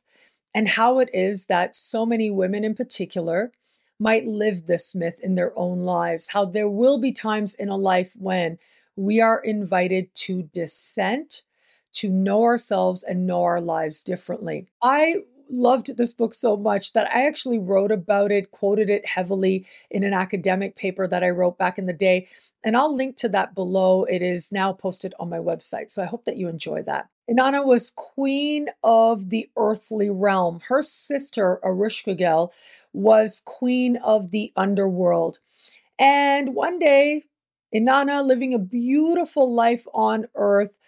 and 0.58 0.70
how 0.70 0.98
it 0.98 1.08
is 1.14 1.46
that 1.46 1.76
so 1.76 2.04
many 2.04 2.32
women 2.32 2.64
in 2.64 2.74
particular 2.74 3.52
might 4.00 4.26
live 4.26 4.66
this 4.66 4.96
myth 4.96 5.20
in 5.22 5.36
their 5.36 5.54
own 5.56 5.82
lives, 5.82 6.30
how 6.30 6.46
there 6.46 6.68
will 6.68 6.98
be 6.98 7.12
times 7.12 7.54
in 7.54 7.70
a 7.70 7.78
life 7.78 8.14
when 8.18 8.58
we 8.96 9.22
are 9.22 9.40
invited 9.44 10.16
to 10.16 10.50
dissent, 10.52 11.44
to 11.92 12.10
know 12.10 12.42
ourselves 12.42 13.04
and 13.04 13.28
know 13.28 13.44
our 13.44 13.62
lives 13.62 14.04
differently. 14.04 14.68
I 14.82 15.18
loved 15.48 15.96
this 15.96 16.14
book 16.14 16.34
so 16.34 16.58
much 16.58 16.94
that 16.94 17.08
I 17.14 17.28
actually 17.28 17.60
wrote 17.60 17.92
about 17.92 18.32
it, 18.32 18.50
quoted 18.50 18.90
it 18.90 19.06
heavily 19.06 19.64
in 19.92 20.02
an 20.02 20.14
academic 20.14 20.76
paper 20.76 21.08
that 21.08 21.24
I 21.24 21.30
wrote 21.30 21.60
back 21.60 21.78
in 21.78 21.86
the 21.86 21.94
day. 21.94 22.28
And 22.66 22.76
I'll 22.76 22.96
link 22.96 23.16
to 23.18 23.30
that 23.30 23.54
below. 23.54 24.06
It 24.06 24.24
is 24.24 24.52
now 24.52 24.74
posted 24.74 25.14
on 25.20 25.30
my 25.30 25.38
website. 25.38 25.92
So 25.92 26.02
I 26.02 26.08
hope 26.08 26.26
that 26.26 26.38
you 26.38 26.50
enjoy 26.50 26.82
that. 26.82 27.10
Inanna 27.30 27.66
was 27.66 27.92
queen 27.92 28.68
of 28.84 29.30
the 29.30 29.48
earthly 29.58 30.10
realm. 30.10 30.62
Her 30.70 30.82
sister, 30.82 31.60
Ereshkigal, 31.64 32.54
was 32.94 33.42
queen 33.46 33.98
of 34.06 34.32
the 34.32 34.52
underworld. 34.56 35.40
And 36.00 36.56
one 36.56 36.80
day, 36.80 37.24
Inanna, 37.74 38.26
living 38.26 38.54
a 38.54 38.60
beautiful 38.60 39.54
life 39.54 39.86
on 39.94 40.26
earth, 40.36 40.80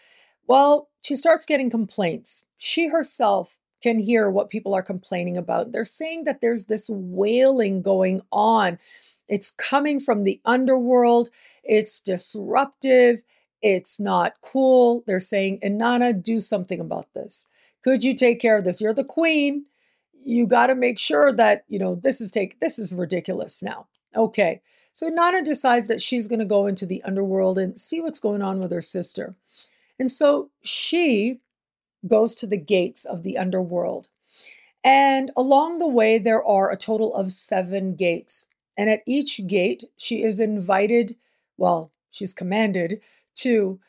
well, 0.48 0.90
she 1.02 1.16
starts 1.16 1.46
getting 1.46 1.70
complaints. 1.70 2.50
She 2.58 2.88
herself 2.90 3.58
can 3.82 4.00
hear 4.00 4.30
what 4.30 4.50
people 4.50 4.74
are 4.74 4.84
complaining 4.84 5.38
about. 5.38 5.72
They're 5.72 5.84
saying 5.84 6.24
that 6.26 6.42
there's 6.42 6.66
this 6.66 6.90
wailing 6.92 7.82
going 7.82 8.22
on. 8.32 8.78
It's 9.28 9.52
coming 9.52 10.00
from 10.00 10.24
the 10.24 10.42
underworld. 10.46 11.30
It's 11.64 12.02
disruptive. 12.02 13.24
It's 13.62 14.00
not 14.00 14.34
cool. 14.42 15.04
They're 15.06 15.20
saying, 15.20 15.60
Inanna, 15.64 16.22
do 16.22 16.40
something 16.40 16.80
about 16.80 17.14
this. 17.14 17.52
Could 17.84 18.04
you 18.04 18.16
take 18.16 18.40
care 18.40 18.58
of 18.58 18.64
this? 18.64 18.82
You're 18.82 18.94
the 18.94 19.04
queen. 19.04 19.66
You 20.14 20.48
got 20.48 20.68
to 20.68 20.76
make 20.76 21.00
sure 21.00 21.34
that, 21.34 21.64
you 21.68 21.80
know, 21.80 21.96
this 21.96 22.22
is 22.22 22.32
take 22.32 22.60
this 22.60 22.78
is 22.78 22.94
ridiculous 22.94 23.64
now. 23.64 23.88
Okay. 24.16 24.62
So 24.92 25.10
Inanna 25.10 25.46
decides 25.46 25.88
that 25.88 26.02
she's 26.02 26.28
going 26.28 26.40
to 26.40 26.46
go 26.46 26.68
into 26.68 26.86
the 26.86 27.02
underworld 27.04 27.58
and 27.58 27.78
see 27.78 28.02
what's 28.02 28.20
going 28.20 28.42
on 28.42 28.60
with 28.60 28.72
her 28.72 28.82
sister. 28.82 29.36
And 29.98 30.10
so 30.12 30.50
she 30.64 31.40
goes 32.08 32.36
to 32.36 32.48
the 32.48 32.58
gates 32.58 33.06
of 33.06 33.24
the 33.24 33.38
underworld. 33.38 34.08
And 34.84 35.32
along 35.36 35.78
the 35.78 35.90
way, 35.90 36.18
there 36.18 36.44
are 36.44 36.72
a 36.72 36.78
total 36.78 37.14
of 37.14 37.32
seven 37.32 37.96
gates. 37.96 38.50
And 38.78 38.90
at 38.90 39.02
each 39.06 39.46
gate, 39.46 39.84
she 39.98 40.24
is 40.24 40.40
invited, 40.40 41.16
well, 41.58 41.92
she's 42.12 42.34
commanded 42.34 43.02
to 43.44 43.80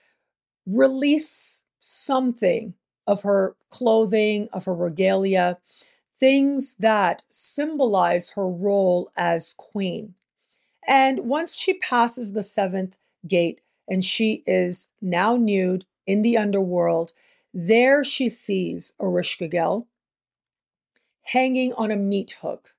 release 0.66 1.64
something 1.78 2.74
of 3.06 3.22
her 3.22 3.56
clothing, 3.70 4.48
of 4.52 4.64
her 4.64 4.74
regalia, 4.74 5.58
things 6.14 6.76
that 6.76 7.22
symbolize 7.30 8.32
her 8.32 8.48
role 8.48 9.10
as 9.16 9.54
queen. 9.56 10.14
And 10.86 11.28
once 11.28 11.56
she 11.56 11.74
passes 11.74 12.32
the 12.32 12.42
seventh 12.42 12.96
gate 13.26 13.60
and 13.88 14.04
she 14.04 14.42
is 14.46 14.92
now 15.00 15.36
nude 15.36 15.84
in 16.06 16.22
the 16.22 16.36
underworld, 16.36 17.12
there 17.52 18.04
she 18.04 18.28
sees 18.28 18.94
Ereshkigal 19.00 19.86
hanging 21.32 21.72
on 21.74 21.90
a 21.90 21.96
meat 21.96 22.36
hook, 22.42 22.70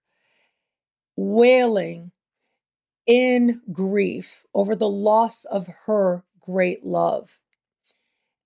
wailing 1.16 2.12
in 3.08 3.62
grief 3.72 4.46
over 4.54 4.75
the 4.75 4.90
loss 4.90 5.46
of 5.46 5.68
her 5.86 6.24
great 6.42 6.86
love. 6.86 7.40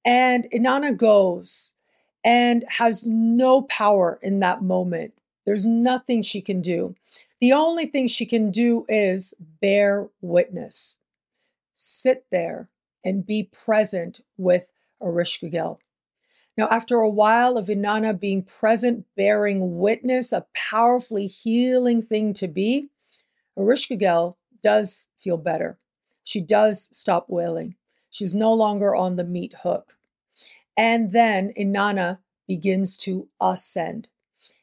And 0.05 0.47
Inanna 0.53 0.95
goes 0.95 1.75
and 2.23 2.63
has 2.77 3.07
no 3.07 3.63
power 3.63 4.19
in 4.21 4.39
that 4.39 4.61
moment. 4.61 5.13
There's 5.45 5.65
nothing 5.65 6.21
she 6.21 6.41
can 6.41 6.61
do. 6.61 6.95
The 7.39 7.53
only 7.53 7.85
thing 7.85 8.07
she 8.07 8.25
can 8.25 8.49
do 8.51 8.85
is 8.87 9.33
bear 9.61 10.09
witness, 10.21 11.01
sit 11.73 12.25
there 12.31 12.69
and 13.03 13.25
be 13.25 13.49
present 13.51 14.21
with 14.37 14.71
Ereshkigal. 15.01 15.77
Now, 16.57 16.67
after 16.71 16.97
a 16.97 17.09
while 17.09 17.57
of 17.57 17.67
Inanna 17.67 18.19
being 18.19 18.41
present, 18.43 19.05
bearing 19.15 19.77
witness, 19.77 20.31
a 20.31 20.47
powerfully 20.53 21.27
healing 21.27 22.01
thing 22.01 22.33
to 22.33 22.47
be, 22.47 22.89
Ereshkigal 23.57 24.35
does 24.63 25.11
feel 25.19 25.37
better. 25.37 25.77
She 26.23 26.41
does 26.41 26.89
stop 26.91 27.25
wailing. 27.29 27.75
She's 28.15 28.33
no 28.33 28.53
longer 28.53 28.95
on 28.95 29.17
the 29.17 29.25
meat 29.25 29.53
hook. 29.63 29.97
And 30.77 31.11
then 31.11 31.51
Inanna 31.59 32.19
begins 32.47 32.95
to 32.99 33.27
ascend. 33.41 34.07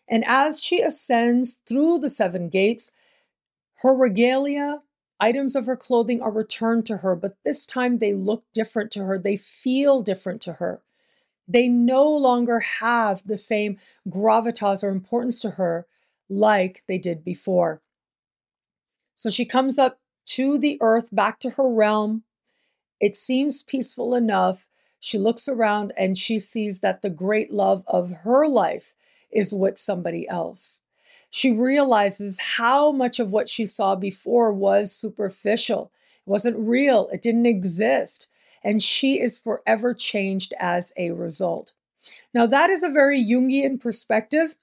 And 0.09 0.25
as 0.27 0.63
she 0.63 0.81
ascends 0.81 1.61
through 1.69 1.99
the 1.99 2.09
seven 2.09 2.49
gates, 2.49 2.97
her 3.83 3.95
regalia, 3.95 4.81
items 5.21 5.55
of 5.55 5.67
her 5.67 5.77
clothing 5.77 6.23
are 6.23 6.33
returned 6.33 6.87
to 6.87 6.99
her, 6.99 7.15
but 7.15 7.37
this 7.45 7.67
time 7.67 7.99
they 7.99 8.15
look 8.15 8.45
different 8.55 8.91
to 8.93 9.05
her. 9.05 9.19
They 9.19 9.37
feel 9.37 10.01
different 10.01 10.41
to 10.43 10.55
her. 10.55 10.81
They 11.47 11.69
no 11.69 12.09
longer 12.09 12.61
have 12.81 13.25
the 13.25 13.37
same 13.37 13.77
gravitas 14.09 14.83
or 14.83 14.89
importance 14.89 15.41
to 15.41 15.51
her 15.51 15.87
like 16.31 16.85
they 16.89 16.97
did 16.97 17.23
before. 17.23 17.83
So 19.15 19.29
she 19.29 19.45
comes 19.45 19.79
up 19.79 20.01
to 20.29 20.57
the 20.59 20.79
earth, 20.81 21.15
back 21.15 21.39
to 21.41 21.51
her 21.51 21.71
realm, 21.71 22.25
it 23.03 23.17
seems 23.17 23.65
peaceful 23.65 24.15
enough. 24.15 24.69
She 25.01 25.19
looks 25.19 25.49
around 25.49 25.93
and 25.99 26.17
she 26.17 26.39
sees 26.39 26.81
that 26.81 27.03
the 27.03 27.11
great 27.11 27.51
love 27.51 27.83
of 27.89 28.13
her 28.23 28.47
life 28.47 28.95
is 29.33 29.53
with 29.53 29.77
somebody 29.77 30.27
else. 30.29 30.85
She 31.29 31.53
realizes 31.53 32.39
how 32.57 32.93
much 32.93 33.19
of 33.19 33.33
what 33.33 33.49
she 33.49 33.67
saw 33.67 33.97
before 33.97 34.53
was 34.53 34.95
superficial. 34.95 35.91
It 36.25 36.31
wasn't 36.31 36.57
real. 36.59 37.09
It 37.13 37.23
didn't 37.23 37.47
exist. 37.47 38.31
And 38.63 38.81
she 38.81 39.21
is 39.21 39.37
forever 39.37 39.95
changed 39.95 40.55
as 40.61 40.93
a 40.97 41.11
result. 41.11 41.73
Now, 42.33 42.47
that 42.47 42.71
is 42.71 42.85
a 42.85 42.89
very 42.91 43.21
Jungian 43.21 43.81
perspective 43.81 44.55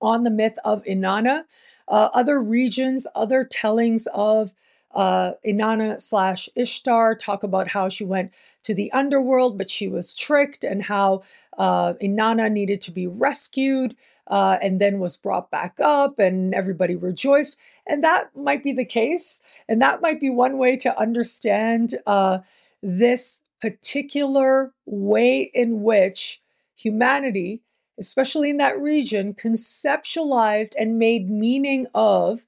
on 0.00 0.22
the 0.22 0.30
myth 0.30 0.58
of 0.64 0.82
Inanna. 0.84 1.44
Uh, 1.86 2.08
other 2.14 2.42
regions, 2.42 3.06
other 3.14 3.44
tellings 3.44 4.08
of 4.14 4.54
uh, 4.94 5.32
Inanna 5.46 6.00
slash 6.00 6.48
Ishtar 6.54 7.16
talk 7.16 7.42
about 7.42 7.68
how 7.68 7.88
she 7.88 8.04
went 8.04 8.32
to 8.62 8.74
the 8.74 8.90
underworld, 8.92 9.58
but 9.58 9.68
she 9.68 9.88
was 9.88 10.14
tricked, 10.14 10.64
and 10.64 10.84
how 10.84 11.22
uh, 11.58 11.94
Inanna 12.02 12.50
needed 12.50 12.80
to 12.82 12.90
be 12.92 13.06
rescued 13.06 13.96
uh, 14.28 14.58
and 14.62 14.80
then 14.80 14.98
was 14.98 15.16
brought 15.16 15.50
back 15.50 15.78
up, 15.80 16.18
and 16.18 16.54
everybody 16.54 16.96
rejoiced. 16.96 17.58
And 17.86 18.02
that 18.02 18.34
might 18.36 18.62
be 18.62 18.72
the 18.72 18.84
case. 18.84 19.42
And 19.68 19.82
that 19.82 20.00
might 20.00 20.20
be 20.20 20.30
one 20.30 20.58
way 20.58 20.76
to 20.78 20.98
understand 20.98 21.94
uh, 22.06 22.38
this 22.82 23.46
particular 23.60 24.72
way 24.86 25.50
in 25.54 25.82
which 25.82 26.42
humanity, 26.78 27.62
especially 27.98 28.50
in 28.50 28.58
that 28.58 28.78
region, 28.78 29.34
conceptualized 29.34 30.72
and 30.78 30.98
made 30.98 31.30
meaning 31.30 31.86
of 31.94 32.44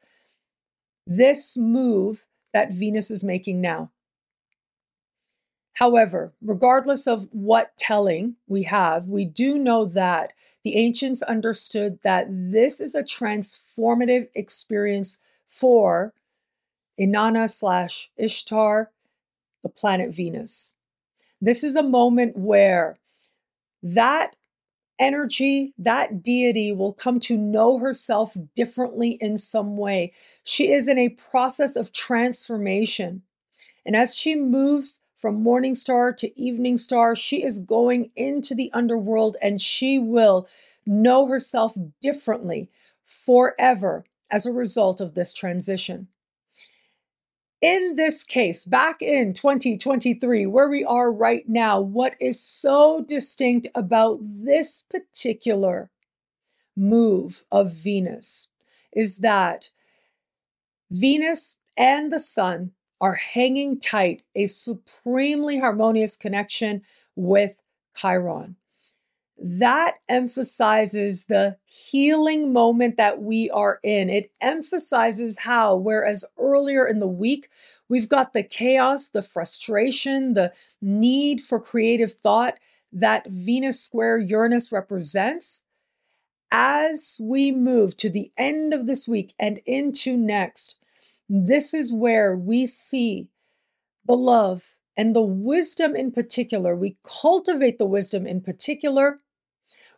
this 1.07 1.57
move 1.57 2.27
that 2.57 2.73
Venus 2.73 3.11
is 3.11 3.23
making 3.23 3.61
now. 3.61 3.91
However, 5.75 6.33
regardless 6.41 7.07
of 7.07 7.29
what 7.33 7.77
telling 7.77 8.37
we 8.49 8.63
have, 8.63 9.09
we 9.09 9.27
do 9.27 9.59
know 9.59 9.85
that 9.85 10.33
the 10.65 10.75
ancients 10.75 11.21
understood 11.21 11.99
that 12.03 12.29
this 12.31 12.81
is 12.81 12.95
a 12.95 13.03
transformative 13.03 14.29
experience 14.35 15.23
for 15.47 16.15
Inanna 16.99 17.51
slash 17.51 18.11
Ishtar, 18.17 18.91
the 19.63 19.69
planet 19.69 20.17
Venus. 20.17 20.79
This 21.43 21.63
is 21.63 21.77
a 21.77 21.83
moment 21.83 22.39
where 22.39 22.97
that 23.83 24.31
energy, 24.99 25.73
that 25.79 26.23
deity 26.23 26.73
will 26.73 26.93
come 26.93 27.21
to 27.21 27.37
know 27.37 27.79
herself 27.79 28.37
differently 28.55 29.19
in 29.21 29.37
some 29.37 29.77
way. 29.77 30.13
She 30.45 30.71
is 30.71 30.89
in 30.89 30.99
a 30.99 31.17
process 31.31 31.77
of 31.77 31.93
transformation. 31.93 33.23
And 33.85 33.95
as 33.95 34.17
she 34.17 34.35
moves 34.35 35.05
from 35.17 35.43
morning 35.43 35.75
star 35.75 36.13
to 36.13 36.41
evening 36.41 36.79
star, 36.79 37.17
she 37.17 37.43
is 37.43 37.61
going 37.61 38.11
into 38.17 38.55
the 38.55 38.71
underworld 38.73 39.37
and 39.43 39.61
she 39.61 39.99
will 39.99 40.47
know 40.87 41.27
herself 41.27 41.75
differently 42.01 42.71
forever 43.05 44.05
as 44.31 44.45
a 44.47 44.53
result 44.53 45.01
of 45.01 45.15
this 45.15 45.33
transition. 45.33 46.09
In 47.63 47.95
this 47.97 48.23
case, 48.23 48.67
back 48.67 49.01
in 49.01 49.33
2023, 49.33 50.47
where 50.47 50.69
we 50.69 50.85
are 50.85 51.11
right 51.11 51.45
now, 51.49 51.81
what 51.81 52.15
is 52.21 52.43
so 52.43 53.03
distinct 53.07 53.67
about 53.75 54.19
this 54.21 54.83
particular 54.83 55.91
move 56.77 57.45
of 57.51 57.73
Venus 57.73 58.51
is 58.93 59.19
that 59.19 59.71
Venus 60.91 61.61
and 61.79 62.13
the 62.13 62.21
Sun 62.21 62.73
are 63.01 63.15
hanging 63.15 63.81
tight, 63.81 64.23
a 64.35 64.47
supremely 64.47 65.59
harmonious 65.59 66.17
connection 66.17 66.83
with 67.15 67.61
Chiron 67.97 68.57
that 69.39 69.99
emphasizes 70.09 71.27
the 71.27 71.57
healing 71.67 72.53
moment 72.53 72.97
that 72.97 73.21
we 73.21 73.51
are 73.51 73.79
in. 73.83 74.09
It 74.09 74.33
emphasizes 74.41 75.41
how, 75.41 75.77
whereas 75.77 76.25
earlier 76.39 76.87
in 76.87 77.01
the 77.01 77.09
week, 77.09 77.49
we've 77.89 78.09
got 78.09 78.33
the 78.33 78.43
chaos, 78.43 79.11
the 79.11 79.23
frustration, 79.23 80.35
the 80.35 80.53
need 80.81 81.41
for 81.41 81.61
creative 81.61 82.13
thought 82.13 82.55
that 82.93 83.27
Venus 83.29 83.81
square 83.81 84.19
Uranus 84.19 84.73
represents. 84.73 85.67
As 86.51 87.19
we 87.21 87.53
move 87.53 87.97
to 87.99 88.09
the 88.09 88.31
end 88.39 88.73
of 88.73 88.87
this 88.87 89.07
week 89.07 89.35
and 89.39 89.61
into 89.67 90.17
next, 90.17 90.81
this 91.29 91.75
is 91.75 91.93
where 91.93 92.37
we 92.37 92.65
see 92.67 93.29
the 94.07 94.15
love 94.15 94.77
and 94.97 95.15
the 95.15 95.25
wisdom 95.25 95.95
in 95.95 96.11
particular. 96.13 96.75
We 96.75 96.97
cultivate 97.03 97.79
the 97.79 97.87
wisdom 97.87 98.27
in 98.27 98.41
particular 98.41 99.21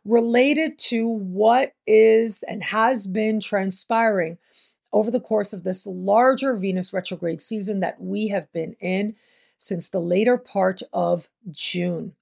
related 0.04 0.78
to 0.78 1.08
what 1.08 1.72
is 1.86 2.42
and 2.48 2.62
has 2.64 3.06
been 3.06 3.40
transpiring 3.40 4.38
over 4.92 5.10
the 5.10 5.20
course 5.20 5.52
of 5.52 5.64
this 5.64 5.86
larger 5.86 6.56
Venus 6.56 6.92
retrograde 6.92 7.40
season 7.40 7.80
that 7.80 8.00
we 8.00 8.28
have 8.28 8.50
been 8.52 8.74
in 8.80 9.14
since 9.58 9.88
the 9.88 10.00
later 10.00 10.38
part 10.38 10.80
of 10.92 11.28
June. 11.50 12.14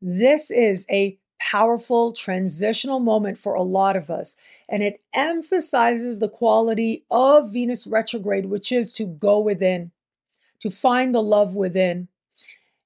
This 0.00 0.50
is 0.50 0.86
a 0.90 1.18
powerful 1.40 2.12
transitional 2.12 3.00
moment 3.00 3.38
for 3.38 3.54
a 3.54 3.62
lot 3.62 3.96
of 3.96 4.10
us, 4.10 4.36
and 4.68 4.82
it 4.82 5.00
emphasizes 5.14 6.18
the 6.18 6.28
quality 6.28 7.04
of 7.10 7.52
Venus 7.52 7.86
retrograde, 7.86 8.46
which 8.46 8.70
is 8.70 8.92
to 8.94 9.06
go 9.06 9.40
within, 9.40 9.90
to 10.60 10.70
find 10.70 11.14
the 11.14 11.22
love 11.22 11.54
within. 11.54 12.08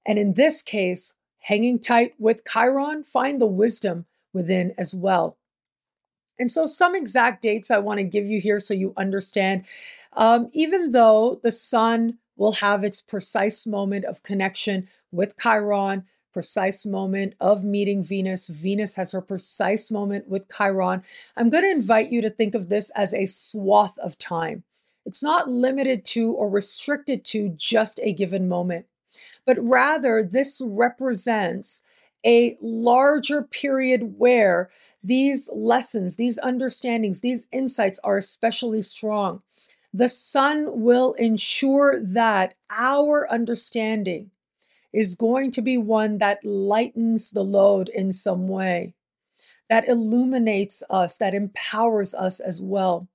And 0.07 0.19
in 0.19 0.35
this 0.35 0.63
case, 0.63 1.17
hanging 1.47 1.79
tight 1.79 2.13
with 2.19 2.43
Chiron, 2.51 3.05
find 3.05 3.41
the 3.41 3.47
wisdom 3.47 4.07
within 4.33 4.75
as 4.77 4.95
well. 4.95 5.37
And 6.39 6.51
so, 6.51 6.67
some 6.67 6.95
exact 6.95 7.41
dates 7.43 7.71
I 7.71 7.79
want 7.79 7.99
to 7.99 8.05
give 8.05 8.27
you 8.27 8.41
here 8.41 8.59
so 8.59 8.75
you 8.75 8.93
understand. 8.97 9.65
Um, 10.17 10.51
even 10.53 10.93
though 10.93 11.41
the 11.43 11.51
sun 11.51 12.19
will 12.37 12.55
have 12.55 12.85
its 12.85 13.01
precise 13.01 13.67
moment 13.67 14.05
of 14.05 14.23
connection 14.23 14.89
with 15.11 15.39
Chiron, 15.41 16.05
precise 16.33 16.85
moment 16.85 17.35
of 17.41 17.65
meeting 17.65 18.05
Venus. 18.05 18.49
Venus 18.49 18.97
has 18.97 19.13
her 19.13 19.23
precise 19.23 19.91
moment 19.91 20.29
with 20.29 20.51
Chiron. 20.55 21.03
I'm 21.35 21.49
going 21.49 21.65
to 21.65 21.71
invite 21.71 22.11
you 22.11 22.21
to 22.21 22.29
think 22.29 22.55
of 22.55 22.69
this 22.69 22.91
as 22.91 23.15
a 23.15 23.25
swath 23.25 23.97
of 24.05 24.19
time. 24.19 24.65
It's 25.07 25.23
not 25.23 25.49
limited 25.49 26.05
to 26.07 26.35
or 26.35 26.51
restricted 26.51 27.25
to 27.27 27.49
just 27.57 28.01
a 28.03 28.13
given 28.13 28.49
moment 28.49 28.85
but 29.45 29.57
rather 29.61 30.23
this 30.23 30.63
represents 30.65 31.87
a 32.25 32.57
larger 32.61 33.43
period 33.43 34.15
where 34.19 34.69
these 35.03 35.49
lessons, 35.55 36.17
these 36.17 36.39
understandings, 36.39 37.21
these 37.21 37.47
insights 37.53 38.01
are 38.03 38.17
especially 38.17 38.83
strong. 38.83 39.43
The 39.93 40.09
sun 40.09 40.83
will 40.83 41.15
ensure 41.19 42.01
that 42.01 42.55
our 42.71 43.31
understanding 43.31 44.31
is 44.93 45.15
going 45.15 45.51
to 45.53 45.63
be 45.63 45.79
one 45.79 46.19
that 46.19 46.45
lightens 46.45 47.31
the 47.31 47.43
load 47.43 47.89
in 47.95 48.13
some 48.13 48.49
way, 48.49 48.95
that 49.71 49.89
illuminates 49.89 50.83
us, 50.91 51.17
that 51.19 51.35
empowers 51.35 52.15
us 52.15 52.41
as 52.41 52.61
well. 52.61 53.09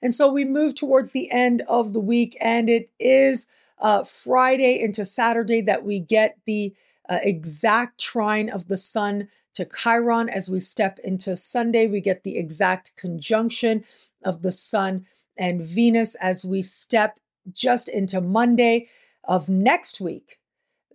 And 0.00 0.14
so 0.14 0.32
we 0.32 0.44
move 0.44 0.74
towards 0.74 1.12
the 1.12 1.30
end 1.30 1.62
of 1.68 1.92
the 1.92 2.00
week, 2.00 2.36
and 2.40 2.70
it 2.70 2.90
is 2.98 3.50
uh, 3.80 4.04
Friday 4.04 4.80
into 4.80 5.04
Saturday 5.04 5.60
that 5.62 5.84
we 5.84 6.00
get 6.00 6.38
the 6.46 6.74
uh, 7.08 7.18
exact 7.22 8.00
trine 8.00 8.50
of 8.50 8.68
the 8.68 8.76
sun 8.76 9.28
to 9.54 9.64
Chiron. 9.64 10.28
As 10.28 10.48
we 10.48 10.60
step 10.60 10.98
into 11.02 11.36
Sunday, 11.36 11.86
we 11.86 12.00
get 12.00 12.24
the 12.24 12.38
exact 12.38 12.94
conjunction 12.96 13.84
of 14.24 14.42
the 14.42 14.52
sun 14.52 15.06
and 15.38 15.62
Venus 15.62 16.16
as 16.16 16.44
we 16.44 16.62
step 16.62 17.18
just 17.50 17.88
into 17.88 18.20
Monday 18.20 18.88
of 19.24 19.48
next 19.48 20.00
week. 20.00 20.37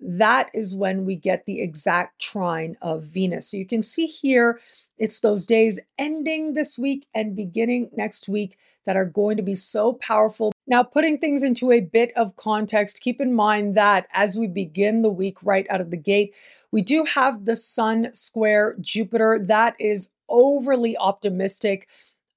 That 0.06 0.50
is 0.54 0.76
when 0.76 1.06
we 1.06 1.16
get 1.16 1.46
the 1.46 1.62
exact 1.62 2.22
trine 2.22 2.76
of 2.82 3.04
Venus. 3.04 3.52
So 3.52 3.58
you 3.58 3.66
can 3.66 3.82
see 3.82 4.08
here, 4.08 4.60
it's 4.98 5.20
those 5.20 5.46
days 5.46 5.80
ending 5.98 6.54
this 6.54 6.78
week 6.78 7.08
and 7.16 7.36
beginning 7.36 7.90
next 7.94 8.30
week 8.30 8.58
that 8.86 8.98
are 8.98 9.06
going 9.06 9.38
to 9.38 9.44
be 9.44 9.56
so 9.56 9.94
powerful 9.94 10.54
now, 10.66 10.82
putting 10.82 11.18
things 11.18 11.44
into 11.44 11.72
a 11.72 11.82
bit 11.82 12.12
of 12.16 12.38
context, 12.38 13.02
keep 13.02 13.20
in 13.20 13.34
mind 13.34 13.76
that 13.76 14.08
as 14.14 14.38
we 14.38 14.48
begin 14.48 15.02
the 15.02 15.12
week 15.12 15.44
right 15.44 15.68
out 15.70 15.82
of 15.82 15.92
the 15.92 15.98
gate, 15.98 16.34
we 16.72 16.82
do 16.82 17.06
have 17.16 17.44
the 17.44 17.58
Sun 17.58 18.16
square 18.16 18.78
Jupiter. 18.80 19.38
That 19.46 19.76
is 19.78 20.14
overly 20.30 20.96
optimistic, 20.96 21.90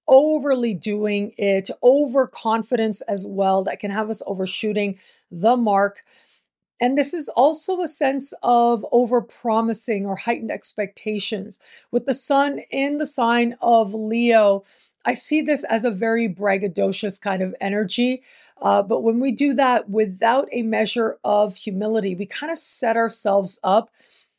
overly 0.08 0.74
doing 0.74 1.34
it, 1.38 1.70
overconfidence 1.84 3.00
as 3.02 3.24
well, 3.28 3.62
that 3.62 3.78
can 3.78 3.92
have 3.92 4.10
us 4.10 4.22
overshooting 4.26 4.98
the 5.30 5.56
mark. 5.56 6.00
And 6.80 6.96
this 6.96 7.14
is 7.14 7.30
also 7.30 7.80
a 7.80 7.88
sense 7.88 8.34
of 8.42 8.84
overpromising 8.92 10.04
or 10.04 10.16
heightened 10.16 10.50
expectations. 10.50 11.86
With 11.90 12.06
the 12.06 12.14
sun 12.14 12.60
in 12.70 12.98
the 12.98 13.06
sign 13.06 13.54
of 13.62 13.94
Leo, 13.94 14.62
I 15.04 15.14
see 15.14 15.40
this 15.40 15.64
as 15.64 15.84
a 15.84 15.90
very 15.90 16.28
braggadocious 16.28 17.20
kind 17.20 17.42
of 17.42 17.54
energy. 17.60 18.22
Uh, 18.60 18.82
but 18.82 19.02
when 19.02 19.20
we 19.20 19.32
do 19.32 19.54
that 19.54 19.88
without 19.88 20.48
a 20.52 20.62
measure 20.62 21.16
of 21.24 21.56
humility, 21.56 22.14
we 22.14 22.26
kind 22.26 22.50
of 22.50 22.58
set 22.58 22.96
ourselves 22.96 23.60
up 23.62 23.90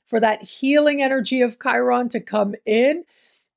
for 0.05 0.19
that 0.19 0.43
healing 0.43 1.01
energy 1.01 1.41
of 1.41 1.57
Chiron 1.61 2.09
to 2.09 2.19
come 2.19 2.53
in 2.65 3.03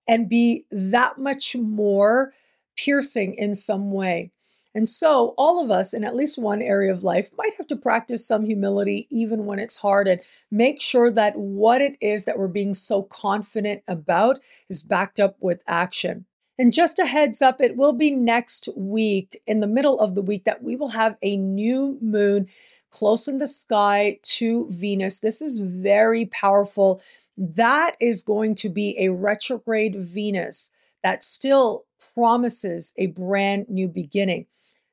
and 0.09 0.29
be 0.29 0.65
that 0.71 1.19
much 1.19 1.57
more 1.57 2.33
piercing 2.77 3.35
in 3.35 3.55
some 3.55 3.91
way. 3.93 4.31
And 4.75 4.89
so, 4.89 5.35
all 5.37 5.63
of 5.63 5.71
us 5.71 5.93
in 5.93 6.05
at 6.05 6.15
least 6.15 6.39
one 6.39 6.63
area 6.63 6.93
of 6.93 7.03
life 7.03 7.31
might 7.37 7.53
have 7.59 7.67
to 7.69 7.77
practice 7.77 8.27
some 8.27 8.45
humility 8.45 9.09
even 9.11 9.45
when 9.45 9.59
it's 9.59 9.79
hard 9.79 10.07
and 10.07 10.21
make 10.51 10.81
sure 10.81 11.11
that 11.11 11.33
what 11.37 11.81
it 11.81 11.97
is 12.01 12.25
that 12.25 12.39
we're 12.39 12.49
being 12.49 12.75
so 12.75 13.03
confident 13.03 13.83
about 13.89 14.39
is 14.69 14.83
backed 14.83 15.19
up 15.19 15.37
with 15.41 15.63
action. 15.67 16.27
And 16.57 16.75
just 16.75 16.99
a 16.99 17.07
heads 17.07 17.41
up, 17.41 17.61
it 17.61 17.75
will 17.75 17.95
be 17.95 18.15
next 18.15 18.69
week, 18.77 19.41
in 19.47 19.61
the 19.61 19.67
middle 19.67 19.99
of 19.99 20.15
the 20.15 20.23
week, 20.23 20.45
that 20.45 20.63
we 20.63 20.77
will 20.77 20.91
have 20.91 21.17
a 21.23 21.37
new 21.37 21.99
moon 22.03 22.49
close 22.91 23.27
in 23.27 23.39
the 23.39 23.49
sky 23.49 24.19
to 24.23 24.69
Venus. 24.71 25.21
This 25.21 25.41
is 25.41 25.61
very 25.61 26.27
powerful. 26.27 27.01
That 27.37 27.97
is 27.99 28.23
going 28.23 28.57
to 28.57 28.69
be 28.69 28.95
a 29.01 29.11
retrograde 29.11 29.97
Venus 29.97 30.77
that 31.03 31.23
still 31.23 31.85
promises 32.15 32.93
a 32.99 33.07
brand 33.07 33.67
new 33.71 33.89
beginning. 33.89 34.45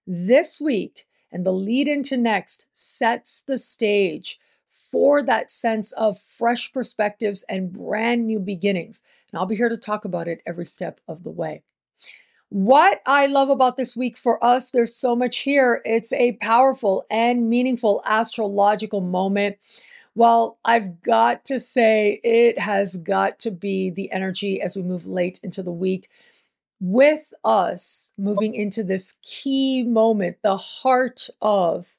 This 0.10 0.62
week 0.62 1.06
and 1.34 1.46
the 1.46 1.52
lead 1.52 1.90
into 1.90 2.16
next 2.16 2.70
sets 2.72 3.42
the 3.42 3.58
stage 3.58 4.40
for 4.70 5.22
that 5.22 5.52
sense 5.52 5.92
of 5.92 6.18
fresh 6.18 6.72
perspectives 6.72 7.44
and 7.50 7.74
brand 7.74 8.26
new 8.26 8.40
beginnings. 8.40 9.04
And 9.30 9.38
I'll 9.38 9.46
be 9.46 9.58
here 9.58 9.68
to 9.68 9.76
talk 9.76 10.06
about 10.06 10.30
it 10.30 10.42
every 10.48 10.64
step 10.64 11.02
of 11.10 11.24
the 11.24 11.30
way. 11.30 11.64
What 12.48 13.02
I 13.06 13.28
love 13.28 13.50
about 13.50 13.76
this 13.76 13.98
week 13.98 14.18
for 14.18 14.42
us, 14.42 14.72
there's 14.72 14.96
so 14.96 15.14
much 15.14 15.40
here. 15.40 15.82
It's 15.84 16.14
a 16.14 16.38
powerful 16.40 17.04
and 17.12 17.50
meaningful 17.50 18.02
astrological 18.06 19.02
moment. 19.02 19.58
Well, 20.16 20.58
I've 20.64 21.02
got 21.02 21.44
to 21.46 21.60
say, 21.60 22.22
it 22.24 22.60
has 22.60 22.96
got 22.96 23.40
to 23.40 23.52
be 23.52 23.90
the 23.90 24.10
energy 24.12 24.62
as 24.62 24.78
we 24.78 24.84
move 24.84 25.06
late 25.06 25.42
into 25.44 25.62
the 25.62 25.74
week 25.74 26.08
with 26.80 27.34
us 27.44 28.14
moving 28.18 28.54
into 28.54 28.84
this 28.84 29.18
key 29.22 29.84
moment, 29.84 30.38
the 30.44 30.58
heart 30.58 31.30
of 31.42 31.96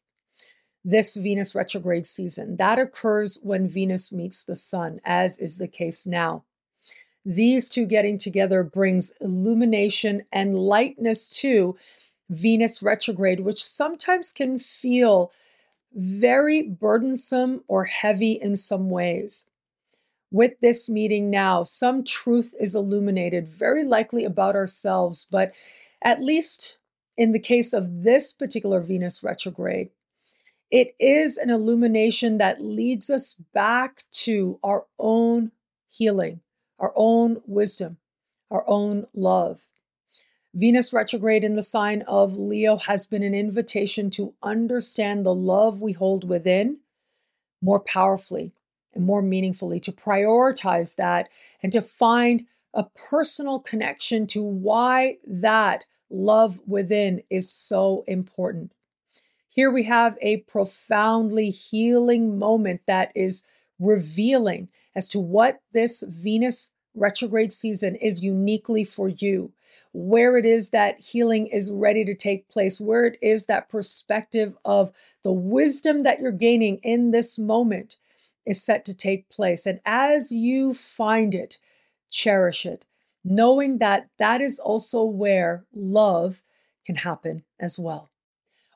this 0.85 1.17
Venus 1.17 1.55
retrograde 1.55 2.07
season. 2.07 2.57
That 2.57 2.79
occurs 2.79 3.38
when 3.43 3.69
Venus 3.69 4.12
meets 4.12 4.45
the 4.45 4.57
sun, 4.57 4.99
as 5.05 5.38
is 5.38 5.59
the 5.59 5.69
case 5.69 6.07
now. 6.07 6.45
These 7.25 7.69
two 7.69 7.85
getting 7.85 8.17
together 8.17 8.62
brings 8.62 9.12
illumination 9.21 10.23
and 10.33 10.57
lightness 10.57 11.29
to 11.41 11.77
Venus 12.31 12.83
retrograde, 12.83 13.41
which 13.41 13.62
sometimes 13.62 14.33
can 14.33 14.59
feel 14.59 15.31
very 15.93 16.62
burdensome 16.62 17.64
or 17.69 17.85
heavy 17.85 18.38
in 18.41 18.57
some 18.57 18.88
ways. 18.88 19.51
With 20.31 20.61
this 20.61 20.88
meeting 20.88 21.31
now, 21.31 21.62
some 21.62 22.05
truth 22.05 22.55
is 22.61 22.75
illuminated, 22.75 23.49
very 23.49 23.85
likely 23.85 24.25
about 24.25 24.57
ourselves, 24.57 25.27
but 25.31 25.55
at 26.03 26.23
least 26.23 26.79
in 27.17 27.33
the 27.33 27.41
case 27.41 27.73
of 27.73 28.03
this 28.03 28.33
particular 28.33 28.81
Venus 28.81 29.23
retrograde, 29.23 29.88
it 30.71 30.95
is 31.01 31.38
an 31.38 31.49
illumination 31.49 32.37
that 32.38 32.62
leads 32.62 33.09
us 33.09 33.41
back 33.55 34.03
to 34.11 34.59
our 34.62 34.85
own 34.99 35.51
healing, 35.91 36.41
our 36.79 36.93
own 36.95 37.38
wisdom, 37.47 37.97
our 38.51 38.64
own 38.69 39.07
love. 39.14 39.67
Venus 40.55 40.93
retrograde 40.93 41.45
in 41.45 41.55
the 41.55 41.62
sign 41.62 42.03
of 42.07 42.35
Leo 42.35 42.77
has 42.77 43.07
been 43.07 43.23
an 43.23 43.35
invitation 43.35 44.11
to 44.11 44.35
understand 44.43 45.25
the 45.25 45.35
love 45.35 45.81
we 45.81 45.93
hold 45.93 46.29
within 46.29 46.79
more 47.62 47.81
powerfully 47.81 48.53
and 48.94 49.05
more 49.05 49.22
meaningfully, 49.22 49.81
to 49.81 49.92
prioritize 49.92 50.96
that 50.96 51.29
and 51.62 51.72
to 51.72 51.83
find 51.83 52.46
a 52.74 52.87
personal 53.11 53.59
connection 53.59 54.27
to 54.29 54.42
why 54.42 55.18
that 55.27 55.85
love 56.11 56.61
within 56.66 57.22
is 57.31 57.53
so 57.53 58.03
important. 58.07 58.72
Here 59.51 59.70
we 59.70 59.85
have 59.85 60.16
a 60.20 60.38
profoundly 60.42 61.51
healing 61.51 62.38
moment 62.38 62.83
that 62.87 63.11
is 63.14 63.48
revealing 63.79 64.68
as 64.94 65.09
to 65.11 65.20
what 65.20 65.61
this 65.72 66.05
Venus 66.07 66.77
retrograde 66.94 67.53
season 67.53 67.96
is 67.96 68.24
uniquely 68.24 68.85
for 68.85 69.09
you, 69.09 69.53
where 69.92 70.37
it 70.37 70.44
is 70.44 70.70
that 70.70 71.01
healing 71.01 71.46
is 71.46 71.70
ready 71.72 72.05
to 72.05 72.14
take 72.14 72.48
place, 72.48 72.81
where 72.81 73.05
it 73.05 73.16
is 73.22 73.46
that 73.46 73.68
perspective 73.68 74.55
of 74.64 74.92
the 75.22 75.33
wisdom 75.33 76.03
that 76.03 76.18
you're 76.20 76.33
gaining 76.33 76.79
in 76.83 77.11
this 77.11 77.38
moment 77.38 77.96
is 78.49 78.65
set 78.65 78.85
to 78.87 78.97
take 78.97 79.29
place. 79.29 79.67
And 79.67 79.81
as 79.85 80.33
you 80.33 80.75
find 80.75 81.35
it, 81.35 81.59
cherish 82.11 82.65
it, 82.65 82.85
knowing 83.23 83.79
that 83.79 84.09
that 84.19 84.41
is 84.41 84.59
also 84.59 85.05
where 85.05 85.65
love 85.75 86.41
can 86.85 86.97
happen 86.97 87.45
as 87.61 87.79
well. 87.79 88.11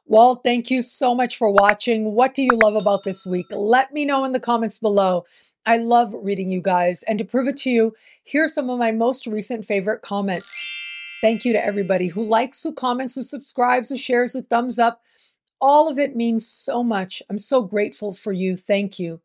Well, 0.05 0.35
thank 0.35 0.71
you 0.71 0.83
so 0.83 1.15
much 1.15 1.37
for 1.37 1.49
watching. 1.51 2.15
What 2.15 2.35
do 2.35 2.43
you 2.43 2.53
love 2.53 2.75
about 2.75 3.05
this 3.05 3.25
week? 3.25 3.47
Let 3.51 3.93
me 3.93 4.05
know 4.05 4.25
in 4.25 4.33
the 4.33 4.41
comments 4.41 4.79
below. 4.79 5.25
I 5.65 5.79
love 5.79 6.13
reading 6.13 6.51
you 6.51 6.61
guys. 6.61 7.03
And 7.05 7.19
to 7.19 7.25
prove 7.25 7.49
it 7.49 7.57
to 7.59 7.71
you, 7.71 7.95
here's 8.23 8.53
some 8.53 8.69
of 8.69 8.79
my 8.79 8.93
most 8.93 9.27
recent 9.27 9.65
favorite 9.65 10.03
comments. 10.03 10.67
Thank 11.23 11.45
you 11.45 11.53
to 11.53 11.65
everybody 11.65 12.09
who 12.09 12.25
likes, 12.25 12.63
who 12.63 12.75
comments, 12.75 13.15
who 13.15 13.23
subscribes, 13.23 13.89
who 13.89 13.97
shares, 13.97 14.33
who 14.33 14.43
thumbs 14.43 14.79
up. 14.79 15.01
All 15.61 15.89
of 15.89 15.99
it 15.99 16.17
means 16.17 16.47
so 16.47 16.83
much. 16.83 17.23
I'm 17.31 17.39
so 17.39 17.63
grateful 17.63 18.13
for 18.13 18.33
you. 18.33 18.57
Thank 18.57 18.99
you. 18.99 19.21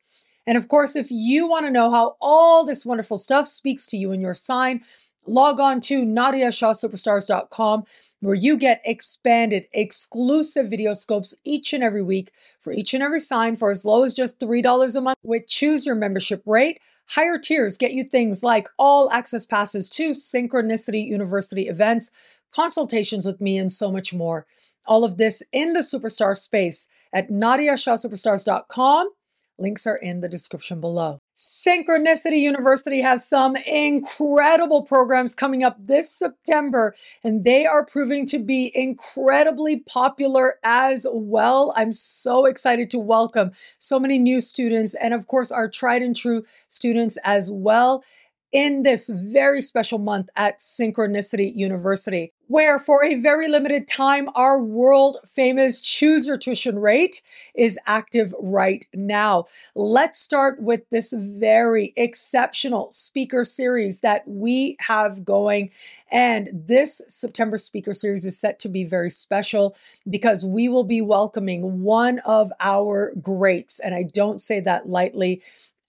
And 0.48 0.58
of 0.58 0.70
course, 0.70 0.96
if 0.96 1.08
you 1.12 1.48
want 1.48 1.66
to 1.66 1.72
know 1.72 1.92
how 1.92 2.16
all 2.22 2.66
this 2.66 2.86
wonderful 2.86 3.18
stuff 3.18 3.48
speaks 3.48 3.86
to 3.88 3.98
you 3.98 4.14
in 4.14 4.22
your 4.22 4.34
sign, 4.34 4.82
log 5.28 5.60
on 5.60 5.82
to 5.82 6.06
NadiyaShahSuperstars.com 6.06 7.84
where 8.22 8.34
you 8.34 8.58
get 8.58 8.82
expanded, 8.86 9.68
exclusive 9.74 10.70
video 10.70 10.94
scopes 10.94 11.36
each 11.46 11.74
and 11.74 11.84
every 11.84 12.02
week 12.02 12.32
for 12.60 12.72
each 12.72 12.94
and 12.94 13.04
every 13.04 13.20
sign 13.20 13.58
for 13.58 13.70
as 13.70 13.86
low 13.86 14.04
as 14.04 14.14
just 14.14 14.40
$3 14.40 14.96
a 14.96 15.02
month 15.02 15.18
with 15.22 15.46
choose 15.48 15.86
your 15.86 15.96
membership 15.96 16.42
rate. 16.46 16.80
Higher 17.10 17.38
tiers 17.38 17.78
get 17.78 17.92
you 17.92 18.04
things 18.04 18.42
like 18.42 18.70
all 18.80 19.12
access 19.12 19.46
passes 19.46 19.90
to 19.92 20.12
Synchronicity 20.12 21.06
University 21.06 21.68
events, 21.68 22.38
consultations 22.52 23.26
with 23.26 23.40
me, 23.40 23.58
and 23.58 23.72
so 23.72 23.92
much 23.92 24.14
more. 24.14 24.46
All 24.88 25.04
of 25.04 25.18
this 25.18 25.44
in 25.52 25.74
the 25.74 25.82
superstar 25.82 26.36
space 26.36 26.90
at 27.14 27.30
NadiyaShahSuperstars.com 27.30 29.10
Links 29.60 29.88
are 29.88 29.98
in 29.98 30.22
the 30.22 30.30
description 30.30 30.80
below. 30.80 31.20
Synchronicity 31.36 32.39
University 32.39 33.02
has 33.02 33.28
some 33.28 33.56
incredible 33.56 34.84
programs 34.84 35.34
coming 35.36 35.63
up 35.63 35.78
this 35.80 36.12
September, 36.12 36.93
and 37.24 37.43
they 37.43 37.65
are 37.65 37.86
proving 37.86 38.26
to 38.28 38.39
be 38.39 38.72
incredibly 38.74 39.80
popular 39.80 40.56
as 40.63 41.08
well. 41.12 41.74
I'm 41.76 41.93
so 41.93 42.46
excited 42.46 42.89
to 42.91 43.00
welcome 43.00 43.52
so 43.78 44.00
many 44.00 44.20
new 44.20 44.41
students, 44.41 44.96
and 44.96 45.13
of 45.13 45.28
course, 45.28 45.52
our 45.52 45.67
tried 45.67 46.02
and 46.02 46.15
true 46.15 46.43
students 46.67 47.17
as 47.24 47.52
well 47.52 48.04
in 48.58 48.82
this 48.82 49.08
very 49.08 49.62
special 49.62 50.00
month 50.00 50.32
at 50.36 50.58
Synchronicity 50.58 51.56
University, 51.56 52.34
where 52.48 52.80
for 52.80 53.06
a 53.06 53.13
very 53.13 53.48
limited 53.48 53.88
time, 53.88 54.28
our 54.34 54.60
world 54.60 55.17
famous 55.28 55.80
choose 55.80 56.26
your 56.26 56.38
tuition 56.38 56.80
rate 56.80 57.22
is 57.54 57.78
active 57.86 58.34
right 58.41 58.88
now. 58.96 59.46
Let's 59.76 60.20
start 60.20 60.60
with 60.60 60.89
this 60.89 61.13
very 61.15 61.93
exceptional 61.96 62.88
speaker 62.91 63.43
series 63.43 64.02
that 64.02 64.24
we 64.26 64.76
have 64.80 65.24
going. 65.24 65.70
And 66.12 66.48
this 66.52 67.04
September 67.10 67.60
speaker 67.60 67.93
series 67.93 68.26
is 68.26 68.41
set 68.41 68.58
to 68.62 68.70
be 68.70 68.86
very 68.86 69.12
special 69.12 69.76
because 70.10 70.43
we 70.43 70.67
will 70.67 70.84
be 70.84 71.00
welcoming 71.00 71.84
one 71.84 72.17
of 72.26 72.52
our 72.60 73.13
greats. 73.22 73.80
And 73.80 73.93
I 73.93 74.02
don't 74.02 74.41
say 74.41 74.60
that 74.62 74.89
lightly. 74.89 75.43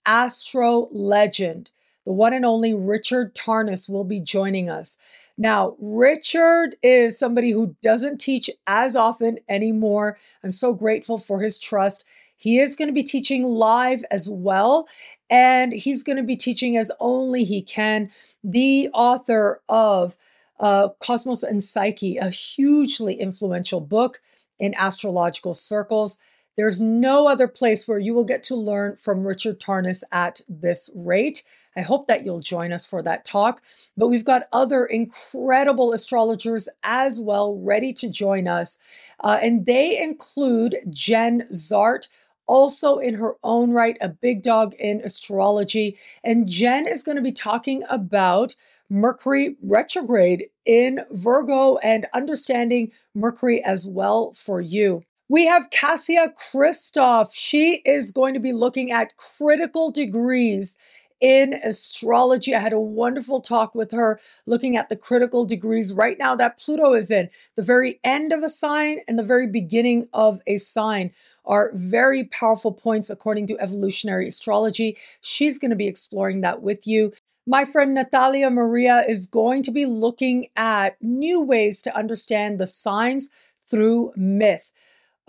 Astro 0.05 0.87
legend 0.91 1.71
the 2.09 2.13
one 2.13 2.33
and 2.33 2.43
only 2.43 2.73
Richard 2.73 3.35
Tarnas 3.35 3.87
will 3.87 4.03
be 4.03 4.19
joining 4.19 4.67
us. 4.67 4.97
Now, 5.37 5.75
Richard 5.77 6.75
is 6.81 7.19
somebody 7.19 7.51
who 7.51 7.75
doesn't 7.83 8.17
teach 8.17 8.49
as 8.65 8.95
often 8.95 9.37
anymore. 9.47 10.17
I'm 10.43 10.51
so 10.51 10.73
grateful 10.73 11.19
for 11.19 11.43
his 11.43 11.59
trust. 11.59 12.05
He 12.35 12.57
is 12.57 12.75
going 12.75 12.87
to 12.87 12.95
be 12.95 13.03
teaching 13.03 13.43
live 13.43 14.03
as 14.09 14.27
well, 14.27 14.87
and 15.29 15.71
he's 15.71 16.01
going 16.01 16.17
to 16.17 16.23
be 16.23 16.35
teaching 16.35 16.75
as 16.75 16.91
only 16.99 17.43
he 17.43 17.61
can. 17.61 18.09
The 18.43 18.89
author 18.91 19.61
of 19.69 20.17
uh, 20.59 20.89
Cosmos 20.99 21.43
and 21.43 21.61
Psyche, 21.61 22.17
a 22.17 22.31
hugely 22.31 23.13
influential 23.13 23.81
book 23.81 24.19
in 24.57 24.73
astrological 24.79 25.53
circles. 25.53 26.17
There's 26.57 26.81
no 26.81 27.27
other 27.27 27.47
place 27.47 27.87
where 27.87 27.99
you 27.99 28.15
will 28.15 28.25
get 28.25 28.41
to 28.45 28.55
learn 28.55 28.97
from 28.97 29.27
Richard 29.27 29.59
Tarnas 29.59 30.03
at 30.11 30.41
this 30.49 30.89
rate. 30.95 31.43
I 31.79 31.83
hope 31.83 32.07
that 32.07 32.25
you'll 32.25 32.41
join 32.41 32.73
us 32.73 32.85
for 32.85 33.01
that 33.03 33.25
talk. 33.25 33.61
But 33.95 34.09
we've 34.09 34.25
got 34.25 34.43
other 34.51 34.85
incredible 34.85 35.93
astrologers 35.93 36.67
as 36.83 37.19
well 37.19 37.55
ready 37.55 37.93
to 37.93 38.11
join 38.11 38.47
us. 38.47 38.77
Uh, 39.23 39.39
and 39.41 39.65
they 39.65 39.97
include 40.01 40.75
Jenn 40.89 41.43
Zahrt, 41.53 42.09
also 42.47 42.97
in 42.97 43.13
her 43.13 43.35
own 43.43 43.71
right, 43.71 43.95
a 44.01 44.09
big 44.09 44.43
dog 44.43 44.73
in 44.79 45.01
astrology. 45.01 45.97
And 46.23 46.47
Jenn 46.47 46.85
is 46.87 47.03
going 47.03 47.15
to 47.15 47.21
be 47.21 47.31
talking 47.31 47.83
about 47.89 48.55
Mercury 48.89 49.55
retrograde 49.61 50.43
in 50.65 50.99
Virgo 51.11 51.77
and 51.77 52.07
understanding 52.13 52.91
Mercury 53.13 53.61
as 53.65 53.87
well 53.87 54.33
for 54.33 54.59
you. 54.59 55.03
We 55.31 55.45
have 55.45 55.69
Kassia 55.69 56.33
Kristoff. 56.33 57.29
She 57.33 57.83
is 57.85 58.11
going 58.11 58.33
to 58.33 58.39
be 58.39 58.51
looking 58.51 58.91
at 58.91 59.15
critical 59.15 59.91
degrees 59.91 60.79
in 61.21 61.53
astrology. 61.53 62.55
I 62.55 62.59
had 62.59 62.73
a 62.73 62.79
wonderful 62.79 63.41
talk 63.41 63.75
with 63.75 63.91
her 63.91 64.19
looking 64.45 64.75
at 64.77 64.89
the 64.89 64.97
critical 64.97 65.45
degrees 65.45 65.93
right 65.93 66.17
now 66.17 66.35
that 66.35 66.59
Pluto 66.59 66.93
is 66.93 67.11
in. 67.11 67.29
The 67.55 67.63
very 67.63 67.99
end 68.03 68.31
of 68.33 68.43
a 68.43 68.49
sign 68.49 68.99
and 69.07 69.17
the 69.17 69.23
very 69.23 69.47
beginning 69.47 70.07
of 70.13 70.41
a 70.47 70.57
sign 70.57 71.11
are 71.45 71.71
very 71.73 72.23
powerful 72.23 72.71
points 72.71 73.09
according 73.09 73.47
to 73.47 73.57
evolutionary 73.59 74.27
astrology. 74.27 74.97
She's 75.21 75.57
going 75.59 75.71
to 75.71 75.77
be 75.77 75.87
exploring 75.87 76.41
that 76.41 76.61
with 76.61 76.85
you. 76.85 77.13
My 77.47 77.65
friend 77.65 77.97
Nathalia 77.97 78.51
Maria 78.51 79.03
is 79.07 79.25
going 79.25 79.63
to 79.63 79.71
be 79.71 79.85
looking 79.85 80.47
at 80.55 80.97
new 81.01 81.43
ways 81.43 81.81
to 81.81 81.97
understand 81.97 82.59
the 82.59 82.67
signs 82.67 83.31
through 83.65 84.13
myth 84.15 84.71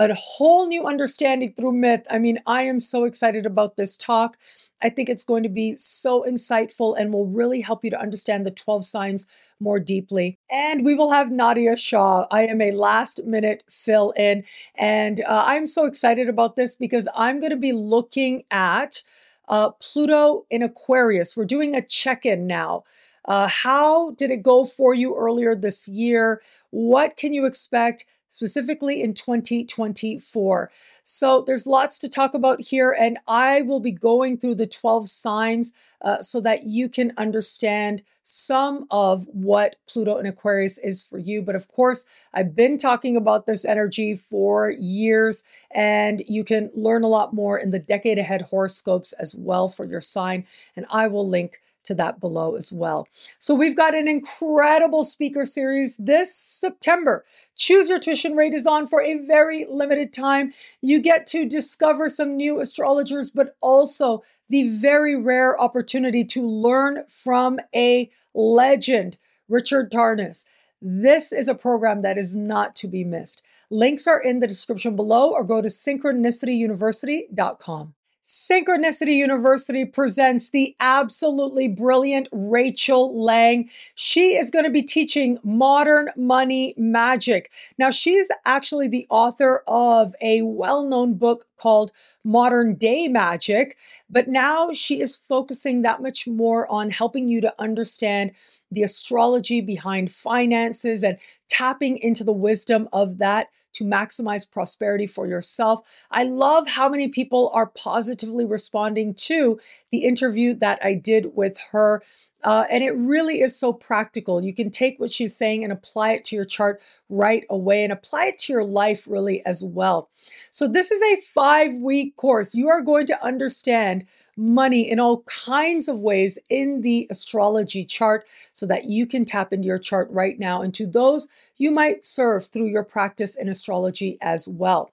a 0.00 0.14
whole 0.14 0.66
new 0.66 0.85
understanding 0.85 1.53
through 1.53 1.72
myth. 1.72 2.07
I 2.11 2.18
mean, 2.18 2.38
I 2.46 2.62
am 2.62 2.81
so 2.81 3.05
excited 3.05 3.44
about 3.44 3.76
this 3.76 3.96
talk. 3.96 4.37
I 4.83 4.88
think 4.88 5.09
it's 5.09 5.25
going 5.25 5.43
to 5.43 5.49
be 5.49 5.75
so 5.77 6.23
insightful 6.23 6.95
and 6.99 7.12
will 7.12 7.27
really 7.27 7.61
help 7.61 7.85
you 7.85 7.90
to 7.90 8.01
understand 8.01 8.47
the 8.47 8.51
12 8.51 8.85
signs 8.85 9.27
more 9.59 9.81
deeply. 9.81 10.38
And 10.51 10.85
we 10.85 10.95
will 10.95 11.12
have 11.12 11.29
Nadiya 11.29 11.79
Shah. 11.79 12.27
I 12.31 12.43
am 12.43 12.61
a 12.61 12.73
last 12.73 13.25
minute 13.25 13.62
fill 13.71 14.12
in. 14.16 14.45
And 14.77 15.21
uh, 15.21 15.45
I'm 15.47 15.66
so 15.66 15.87
excited 15.87 16.29
about 16.29 16.57
this 16.57 16.75
because 16.75 17.09
I'm 17.16 17.40
going 17.40 17.51
to 17.53 17.59
be 17.59 17.73
looking 17.73 18.43
at 18.51 19.03
uh, 19.49 19.71
Pluto 19.81 20.47
in 20.49 20.62
Aquarius. 20.62 21.37
We're 21.37 21.45
doing 21.45 21.75
a 21.75 21.85
check 21.85 22.25
in 22.25 22.47
now. 22.47 22.85
Uh, 23.27 23.49
how 23.49 24.12
did 24.12 24.31
it 24.31 24.43
go 24.43 24.64
for 24.64 24.95
you 24.95 25.14
earlier 25.16 25.55
this 25.55 25.87
year? 25.88 26.40
What 26.71 27.16
can 27.16 27.33
you 27.33 27.47
expect? 27.47 28.07
Specifically 28.31 29.03
in 29.03 29.12
2024. 29.12 30.71
So 31.03 31.45
there's 31.47 31.66
lots 31.66 31.99
to 31.99 32.09
talk 32.09 32.33
about 32.33 32.62
here, 32.62 32.97
and 32.99 33.19
I 33.29 33.61
will 33.62 33.81
be 33.81 33.93
going 33.93 34.38
through 34.38 34.55
the 34.55 34.66
12 34.66 35.11
signs 35.11 35.75
uh, 36.01 36.23
so 36.23 36.40
that 36.40 36.61
you 36.64 36.88
can 36.88 37.12
understand 37.19 38.03
some 38.23 38.87
of 38.90 39.27
what 39.33 39.77
Pluto 39.88 40.16
in 40.19 40.27
Aquarius 40.27 40.79
is 40.79 41.03
for 41.03 41.19
you. 41.19 41.43
But 41.43 41.57
of 41.57 41.69
course, 41.69 42.27
I've 42.33 42.55
been 42.55 42.79
talking 42.79 43.16
about 43.16 43.47
this 43.47 43.64
energy 43.64 44.14
for 44.14 44.71
years, 44.71 45.43
and 45.75 46.23
you 46.29 46.45
can 46.45 46.71
learn 46.75 47.03
a 47.03 47.09
lot 47.09 47.35
more 47.35 47.59
in 47.59 47.71
the 47.71 47.79
decade 47.79 48.19
ahead 48.19 48.43
horoscopes 48.43 49.12
as 49.14 49.35
well 49.35 49.69
for 49.69 49.85
your 49.85 50.01
sign. 50.01 50.47
And 50.77 50.87
I 50.93 51.09
will 51.09 51.29
link 51.29 51.61
to 51.90 51.94
that 51.96 52.20
below 52.20 52.55
as 52.55 52.72
well. 52.72 53.09
So 53.37 53.53
we've 53.55 53.76
got 53.76 53.96
an 53.96 54.07
incredible 54.07 55.03
speaker 55.03 55.44
series 55.44 55.96
this 55.96 56.33
September. 56.33 57.24
Choose 57.57 57.88
Your 57.88 57.98
Tuition 57.98 58.37
Rate 58.37 58.55
is 58.55 58.64
on 58.64 58.87
for 58.87 59.03
a 59.03 59.18
very 59.26 59.66
limited 59.68 60.12
time. 60.12 60.53
You 60.81 61.03
get 61.03 61.26
to 61.29 61.44
discover 61.44 62.09
some 62.09 62.37
new 62.37 62.61
astrologers, 62.61 63.31
but 63.31 63.50
also 63.61 64.22
the 64.48 64.68
very 64.68 65.16
rare 65.16 65.61
opportunity 65.61 66.22
to 66.26 66.46
learn 66.46 67.03
from 67.09 67.59
a 67.74 68.09
legend, 68.33 69.16
Richard 69.48 69.90
Tarnas. 69.90 70.46
This 70.81 71.33
is 71.33 71.48
a 71.48 71.57
program 71.57 72.03
that 72.03 72.16
is 72.16 72.37
not 72.37 72.76
to 72.76 72.87
be 72.87 73.03
missed. 73.03 73.44
Links 73.68 74.07
are 74.07 74.22
in 74.22 74.38
the 74.38 74.46
description 74.46 74.94
below 74.94 75.33
or 75.33 75.42
go 75.42 75.61
to 75.61 75.66
synchronicityuniversity.com. 75.68 77.94
Synchronicity 78.22 79.16
University 79.16 79.87
presents 79.87 80.50
the 80.50 80.76
absolutely 80.78 81.68
brilliant 81.68 82.28
Rachel 82.30 83.18
Lang. 83.18 83.70
She 83.94 84.37
is 84.37 84.50
going 84.50 84.66
to 84.66 84.70
be 84.70 84.83
teaching 84.83 85.38
modern 85.42 86.09
money 86.18 86.74
magic. 86.76 87.50
Now, 87.78 87.90
she's 87.90 88.28
actually 88.44 88.88
the 88.88 89.06
author 89.09 89.62
of 89.66 90.14
a 90.20 90.42
well 90.42 90.85
known 90.87 91.14
book 91.14 91.46
called 91.56 91.92
Modern 92.22 92.74
Day 92.74 93.09
Magic, 93.09 93.76
but 94.11 94.28
now 94.28 94.70
she 94.72 95.00
is 95.00 95.16
focusing 95.16 95.80
that 95.83 96.02
much 96.02 96.28
more 96.28 96.70
on 96.70 96.90
helping 96.90 97.26
you 97.26 97.40
to 97.40 97.54
understand 97.59 98.33
the 98.70 98.83
astrology 98.83 99.62
behind 99.62 100.11
finances 100.11 101.02
and 101.02 101.18
tapping 101.48 101.96
into 101.96 102.22
the 102.22 102.33
wisdom 102.35 102.87
of 102.92 103.16
that 103.16 103.48
to 103.74 103.85
maximize 103.85 104.50
prosperity 104.50 105.06
for 105.06 105.26
yourself. 105.26 106.06
I 106.11 106.24
love 106.24 106.68
how 106.68 106.88
many 106.88 107.09
people 107.09 107.50
are 107.54 107.66
positively 107.66 108.44
responding 108.44 109.14
to 109.14 109.59
the 109.90 110.04
interview 110.04 110.54
that 110.54 110.78
I 110.85 110.94
did 110.94 111.33
with 111.35 111.59
her. 111.72 112.02
Uh, 112.42 112.64
and 112.70 112.83
it 112.83 112.92
really 112.92 113.40
is 113.40 113.59
so 113.59 113.72
practical. 113.72 114.42
You 114.42 114.55
can 114.55 114.70
take 114.70 114.98
what 114.98 115.11
she's 115.11 115.37
saying 115.37 115.62
and 115.62 115.72
apply 115.72 116.12
it 116.12 116.24
to 116.26 116.37
your 116.37 116.44
chart 116.44 116.81
right 117.09 117.44
away 117.50 117.85
and 117.85 117.92
apply 117.92 118.26
it 118.26 118.38
to 118.40 118.53
your 118.53 118.64
life 118.64 119.07
really 119.09 119.42
as 119.44 119.62
well. 119.62 120.09
So, 120.50 120.66
this 120.68 120.90
is 120.90 121.03
a 121.03 121.20
five 121.22 121.74
week 121.74 122.16
course. 122.16 122.55
You 122.55 122.68
are 122.68 122.83
going 122.83 123.07
to 123.09 123.24
understand 123.24 124.07
money 124.37 124.90
in 124.90 124.98
all 124.98 125.22
kinds 125.24 125.87
of 125.88 126.00
ways 126.00 126.38
in 126.48 126.81
the 126.81 127.07
astrology 127.11 127.85
chart 127.85 128.24
so 128.53 128.66
that 128.66 128.85
you 128.85 129.07
can 129.07 129.24
tap 129.24 129.53
into 129.53 129.66
your 129.66 129.79
chart 129.79 130.09
right 130.11 130.38
now 130.38 130.62
and 130.62 130.72
to 130.74 130.87
those 130.87 131.29
you 131.59 131.70
might 131.70 132.05
serve 132.05 132.46
through 132.46 132.68
your 132.68 132.85
practice 132.85 133.37
in 133.38 133.48
astrology 133.48 134.16
as 134.22 134.48
well. 134.48 134.90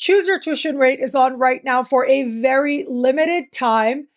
Choose 0.00 0.26
Your 0.26 0.38
Tuition 0.38 0.78
Rate 0.78 0.98
is 0.98 1.14
on 1.14 1.38
right 1.38 1.62
now 1.62 1.82
for 1.82 2.06
a 2.06 2.22
very 2.22 2.86
limited 2.88 3.52
time. 3.52 4.08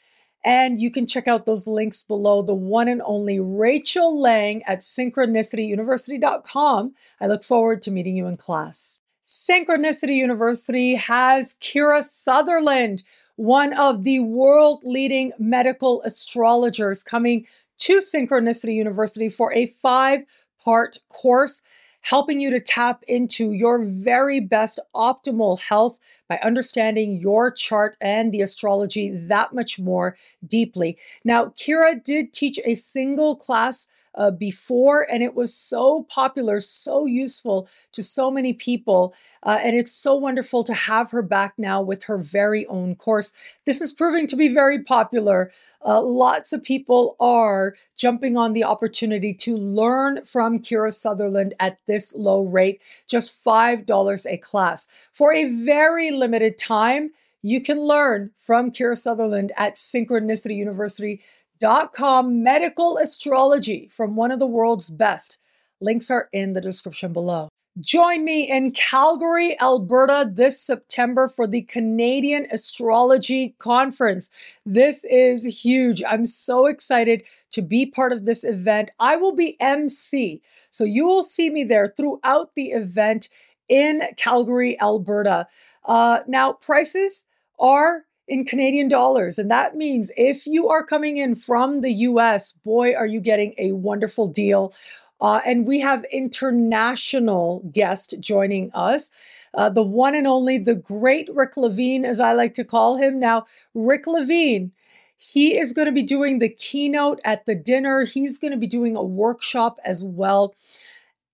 And 0.46 0.82
you 0.82 0.92
can 0.92 1.08
check 1.08 1.26
out 1.28 1.46
those 1.46 1.68
links 1.68 2.04
below. 2.04 2.42
The 2.42 2.54
one 2.54 2.90
and 2.90 3.02
only 3.06 3.40
Rachel 3.40 4.22
Lang 4.22 4.62
at 4.64 4.80
synchronicityuniversity.com. 4.80 6.94
I 7.22 7.28
look 7.28 7.44
forward 7.44 7.84
to 7.84 7.92
meeting 7.92 8.18
you 8.18 8.26
in 8.28 8.38
class. 8.38 9.02
Synchronicity 9.24 10.16
University 10.16 10.96
has 10.96 11.56
Kira 11.62 12.02
Sutherland, 12.04 13.04
one 13.38 13.72
of 13.80 14.04
the 14.04 14.20
world 14.20 14.82
leading 14.84 15.32
medical 15.40 16.02
astrologers, 16.04 17.04
coming 17.04 17.46
to 17.80 18.00
Synchronicity 18.00 18.74
University 18.74 19.30
for 19.30 19.54
a 19.54 19.68
five 19.68 20.26
part 20.64 20.98
course 21.10 21.62
helping 22.04 22.40
you 22.40 22.50
to 22.50 22.60
tap 22.60 23.04
into 23.08 23.52
your 23.52 23.84
very 23.84 24.40
best 24.40 24.80
optimal 24.96 25.60
health 25.60 26.22
by 26.28 26.40
understanding 26.44 27.18
your 27.18 27.52
chart 27.52 27.96
and 28.02 28.32
the 28.32 28.42
astrology 28.42 29.10
that 29.10 29.54
much 29.54 29.80
more 29.80 30.16
deeply. 30.46 30.98
Now, 31.24 31.48
Kira 31.48 32.04
did 32.04 32.34
teach 32.34 32.60
a 32.66 32.76
single 32.76 33.36
class 33.36 33.88
uh, 34.16 34.32
before, 34.32 35.08
and 35.12 35.24
it 35.24 35.36
was 35.36 35.54
so 35.54 36.04
popular, 36.04 36.60
so 36.60 37.06
useful 37.06 37.68
to 37.92 38.04
so 38.04 38.32
many 38.32 38.54
people. 38.54 39.14
Uh, 39.42 39.60
and 39.64 39.76
it's 39.76 39.92
so 39.92 40.16
wonderful 40.16 40.64
to 40.64 40.74
have 40.74 41.12
her 41.12 41.22
back 41.22 41.54
now 41.58 41.82
with 41.82 42.06
her 42.06 42.18
very 42.18 42.66
own 42.68 42.96
course. 42.96 43.58
This 43.66 43.82
is 43.82 43.92
proving 43.92 44.28
to 44.28 44.36
be 44.36 44.48
very 44.48 44.84
popular. 44.84 45.52
Uh, 45.86 46.02
lots 46.02 46.54
of 46.54 46.64
people 46.64 47.16
are 47.20 47.76
jumping 47.98 48.38
on 48.38 48.54
the 48.54 48.64
opportunity 48.64 49.34
to 49.34 49.58
learn 49.58 50.24
from 50.26 50.60
Kira 50.60 50.92
Sutherland 50.92 51.54
at 51.60 51.78
this 51.88 52.16
low 52.16 52.44
rate, 52.46 52.82
just 53.08 53.44
$5 53.44 54.26
a 54.30 54.38
class. 54.38 55.08
For 55.12 55.34
a 55.34 55.52
very 55.52 56.12
limited 56.12 56.58
time, 56.58 57.12
you 57.46 57.60
can 57.60 57.86
learn 57.86 58.32
from 58.38 58.72
Kira 58.72 58.98
Sutherland 58.98 59.52
at 59.58 59.76
Synchronicity 59.76 61.20
Com 61.64 62.44
medical 62.44 62.98
astrology 62.98 63.88
from 63.90 64.18
one 64.18 64.32
of 64.32 64.40
the 64.40 64.48
world's 64.48 64.90
best. 64.90 65.40
Links 65.80 66.12
are 66.12 66.28
in 66.34 66.52
the 66.52 66.60
description 66.60 67.14
below. 67.14 67.48
Join 67.80 68.26
me 68.26 68.52
in 68.52 68.72
Calgary, 68.72 69.56
Alberta 69.62 70.30
this 70.30 70.62
September 70.62 71.30
for 71.30 71.48
the 71.48 71.62
Canadian 71.62 72.48
Astrology 72.52 73.56
Conference. 73.60 74.30
This 74.66 75.06
is 75.06 75.64
huge. 75.64 76.04
I'm 76.06 76.28
so 76.28 76.68
excited 76.68 77.24
to 77.52 77.62
be 77.62 77.86
part 77.86 78.12
of 78.12 78.26
this 78.26 78.44
event. 78.44 78.92
I 79.00 79.16
will 79.16 79.34
be 79.34 79.56
MC, 79.62 80.42
so 80.70 80.84
you 80.84 81.06
will 81.06 81.24
see 81.24 81.50
me 81.50 81.64
there 81.64 81.88
throughout 81.88 82.56
the 82.56 82.72
event 82.72 83.30
in 83.70 84.02
Calgary, 84.18 84.78
Alberta. 84.82 85.48
Uh, 85.88 86.20
now, 86.28 86.52
prices 86.52 87.28
are 87.58 88.04
in 88.28 88.46
Canadian 88.46 88.88
dollars. 88.88 89.38
And 89.38 89.50
that 89.52 89.76
means 89.76 90.12
if 90.16 90.48
you 90.48 90.68
are 90.70 90.86
coming 90.86 91.18
in 91.18 91.36
from 91.36 91.82
the 91.82 91.92
US, 91.92 92.54
boy, 92.54 92.94
are 92.94 93.06
you 93.06 93.20
getting 93.20 93.54
a 93.58 93.74
wonderful 93.74 94.28
deal. 94.28 94.74
Uh, 95.22 95.40
and 95.46 95.66
we 95.66 95.80
have 95.80 96.06
international 96.12 97.62
guest 97.72 98.16
joining 98.20 98.72
us. 98.74 99.10
Uh, 99.54 99.70
the 99.70 99.84
one 99.84 100.16
and 100.16 100.28
only, 100.28 100.58
the 100.58 100.76
great 100.76 101.30
Rick 101.34 101.56
Levine, 101.56 102.04
as 102.04 102.20
I 102.20 102.34
like 102.34 102.56
to 102.56 102.66
call 102.66 102.98
him. 102.98 103.20
Now, 103.20 103.46
Rick 103.74 104.08
Levine, 104.08 104.72
he 105.18 105.58
is 105.58 105.72
going 105.72 105.86
to 105.86 105.94
be 105.94 106.04
doing 106.04 106.40
the 106.40 106.50
keynote 106.50 107.20
at 107.24 107.46
the 107.46 107.56
dinner. 107.56 108.04
He's 108.04 108.38
going 108.38 108.52
to 108.52 108.60
be 108.60 108.68
doing 108.68 108.96
a 108.98 109.04
workshop 109.04 109.78
as 109.86 110.04
well. 110.04 110.56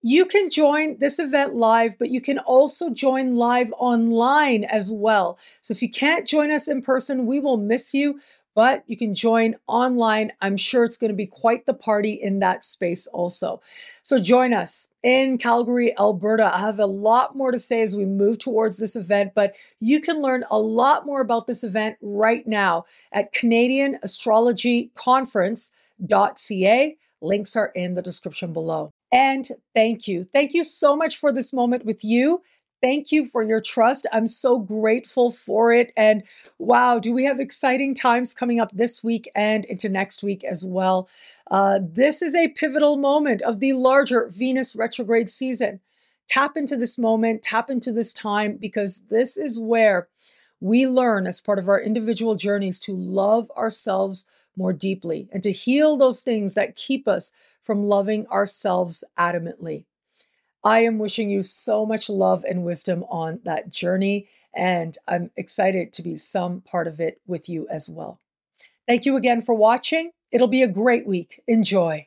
You 0.01 0.25
can 0.25 0.49
join 0.49 0.97
this 0.99 1.19
event 1.19 1.55
live, 1.55 1.99
but 1.99 2.09
you 2.09 2.21
can 2.21 2.39
also 2.39 2.89
join 2.89 3.35
live 3.35 3.73
online 3.77 4.63
as 4.63 4.89
well. 4.89 5.37
So 5.59 5.73
if 5.73 5.81
you 5.81 5.89
can't 5.89 6.25
join 6.25 6.51
us 6.51 6.69
in 6.69 6.81
person, 6.81 7.25
we 7.25 7.41
will 7.41 7.57
miss 7.57 7.93
you, 7.93 8.21
but 8.55 8.85
you 8.87 8.95
can 8.95 9.13
join 9.13 9.55
online. 9.67 10.29
I'm 10.41 10.55
sure 10.55 10.85
it's 10.85 10.95
going 10.95 11.11
to 11.11 11.15
be 11.15 11.25
quite 11.25 11.65
the 11.65 11.73
party 11.73 12.13
in 12.13 12.39
that 12.39 12.63
space 12.63 13.07
also. 13.07 13.59
So 14.01 14.19
join 14.19 14.53
us 14.53 14.93
in 15.03 15.37
Calgary, 15.37 15.93
Alberta. 15.99 16.49
I 16.53 16.59
have 16.59 16.79
a 16.79 16.85
lot 16.85 17.35
more 17.35 17.51
to 17.51 17.59
say 17.59 17.81
as 17.81 17.93
we 17.93 18.05
move 18.05 18.39
towards 18.39 18.79
this 18.79 18.95
event, 18.95 19.33
but 19.35 19.51
you 19.81 19.99
can 19.99 20.21
learn 20.21 20.45
a 20.49 20.59
lot 20.59 21.05
more 21.05 21.19
about 21.19 21.45
this 21.45 21.61
event 21.61 21.97
right 22.01 22.47
now 22.47 22.85
at 23.11 23.33
Canadian 23.33 23.97
Astrology 24.01 24.91
Conference.ca. 24.95 26.97
Links 27.21 27.55
are 27.57 27.71
in 27.75 27.95
the 27.95 28.01
description 28.01 28.53
below. 28.53 28.93
And 29.11 29.47
thank 29.73 30.07
you. 30.07 30.23
Thank 30.23 30.53
you 30.53 30.63
so 30.63 30.95
much 30.95 31.17
for 31.17 31.33
this 31.33 31.51
moment 31.51 31.85
with 31.85 32.03
you. 32.03 32.41
Thank 32.81 33.11
you 33.11 33.25
for 33.25 33.43
your 33.43 33.59
trust. 33.59 34.07
I'm 34.13 34.27
so 34.27 34.57
grateful 34.57 35.31
for 35.31 35.73
it. 35.73 35.91
And 35.97 36.23
wow, 36.57 36.99
do 36.99 37.13
we 37.13 37.25
have 37.25 37.39
exciting 37.39 37.93
times 37.93 38.33
coming 38.33 38.59
up 38.59 38.71
this 38.71 39.03
week 39.03 39.29
and 39.35 39.65
into 39.65 39.89
next 39.89 40.23
week 40.23 40.43
as 40.45 40.63
well? 40.65 41.09
Uh, 41.51 41.79
this 41.83 42.21
is 42.21 42.35
a 42.35 42.49
pivotal 42.49 42.95
moment 42.95 43.41
of 43.41 43.59
the 43.59 43.73
larger 43.73 44.29
Venus 44.33 44.75
retrograde 44.75 45.29
season. 45.29 45.81
Tap 46.29 46.55
into 46.55 46.77
this 46.77 46.97
moment, 46.97 47.43
tap 47.43 47.69
into 47.69 47.91
this 47.91 48.13
time, 48.13 48.55
because 48.55 49.07
this 49.09 49.35
is 49.35 49.59
where 49.59 50.07
we 50.61 50.87
learn 50.87 51.25
as 51.25 51.41
part 51.41 51.59
of 51.59 51.67
our 51.67 51.81
individual 51.81 52.35
journeys 52.35 52.79
to 52.81 52.95
love 52.95 53.49
ourselves 53.57 54.29
more 54.59 54.73
deeply 54.73 55.27
and 55.31 55.41
to 55.41 55.51
heal 55.51 55.97
those 55.97 56.21
things 56.21 56.53
that 56.53 56.75
keep 56.75 57.07
us 57.07 57.31
from 57.63 57.81
loving 57.81 58.27
ourselves 58.27 59.03
adamantly. 59.17 59.85
I 60.63 60.79
am 60.81 60.99
wishing 60.99 61.29
you 61.29 61.41
so 61.41 61.85
much 61.85 62.09
love 62.09 62.43
and 62.43 62.65
wisdom 62.65 63.05
on 63.09 63.39
that 63.45 63.69
journey, 63.69 64.27
and 64.53 64.95
I'm 65.07 65.31
excited 65.37 65.93
to 65.93 66.03
be 66.03 66.15
some 66.15 66.61
part 66.61 66.87
of 66.87 66.99
it 66.99 67.21
with 67.25 67.47
you 67.47 67.65
as 67.71 67.89
well. 67.89 68.19
Thank 68.85 69.05
you 69.05 69.15
again 69.15 69.41
for 69.41 69.55
watching. 69.55 70.11
It'll 70.33 70.47
be 70.47 70.61
a 70.61 70.67
great 70.67 71.07
week. 71.07 71.41
Enjoy. 71.47 72.05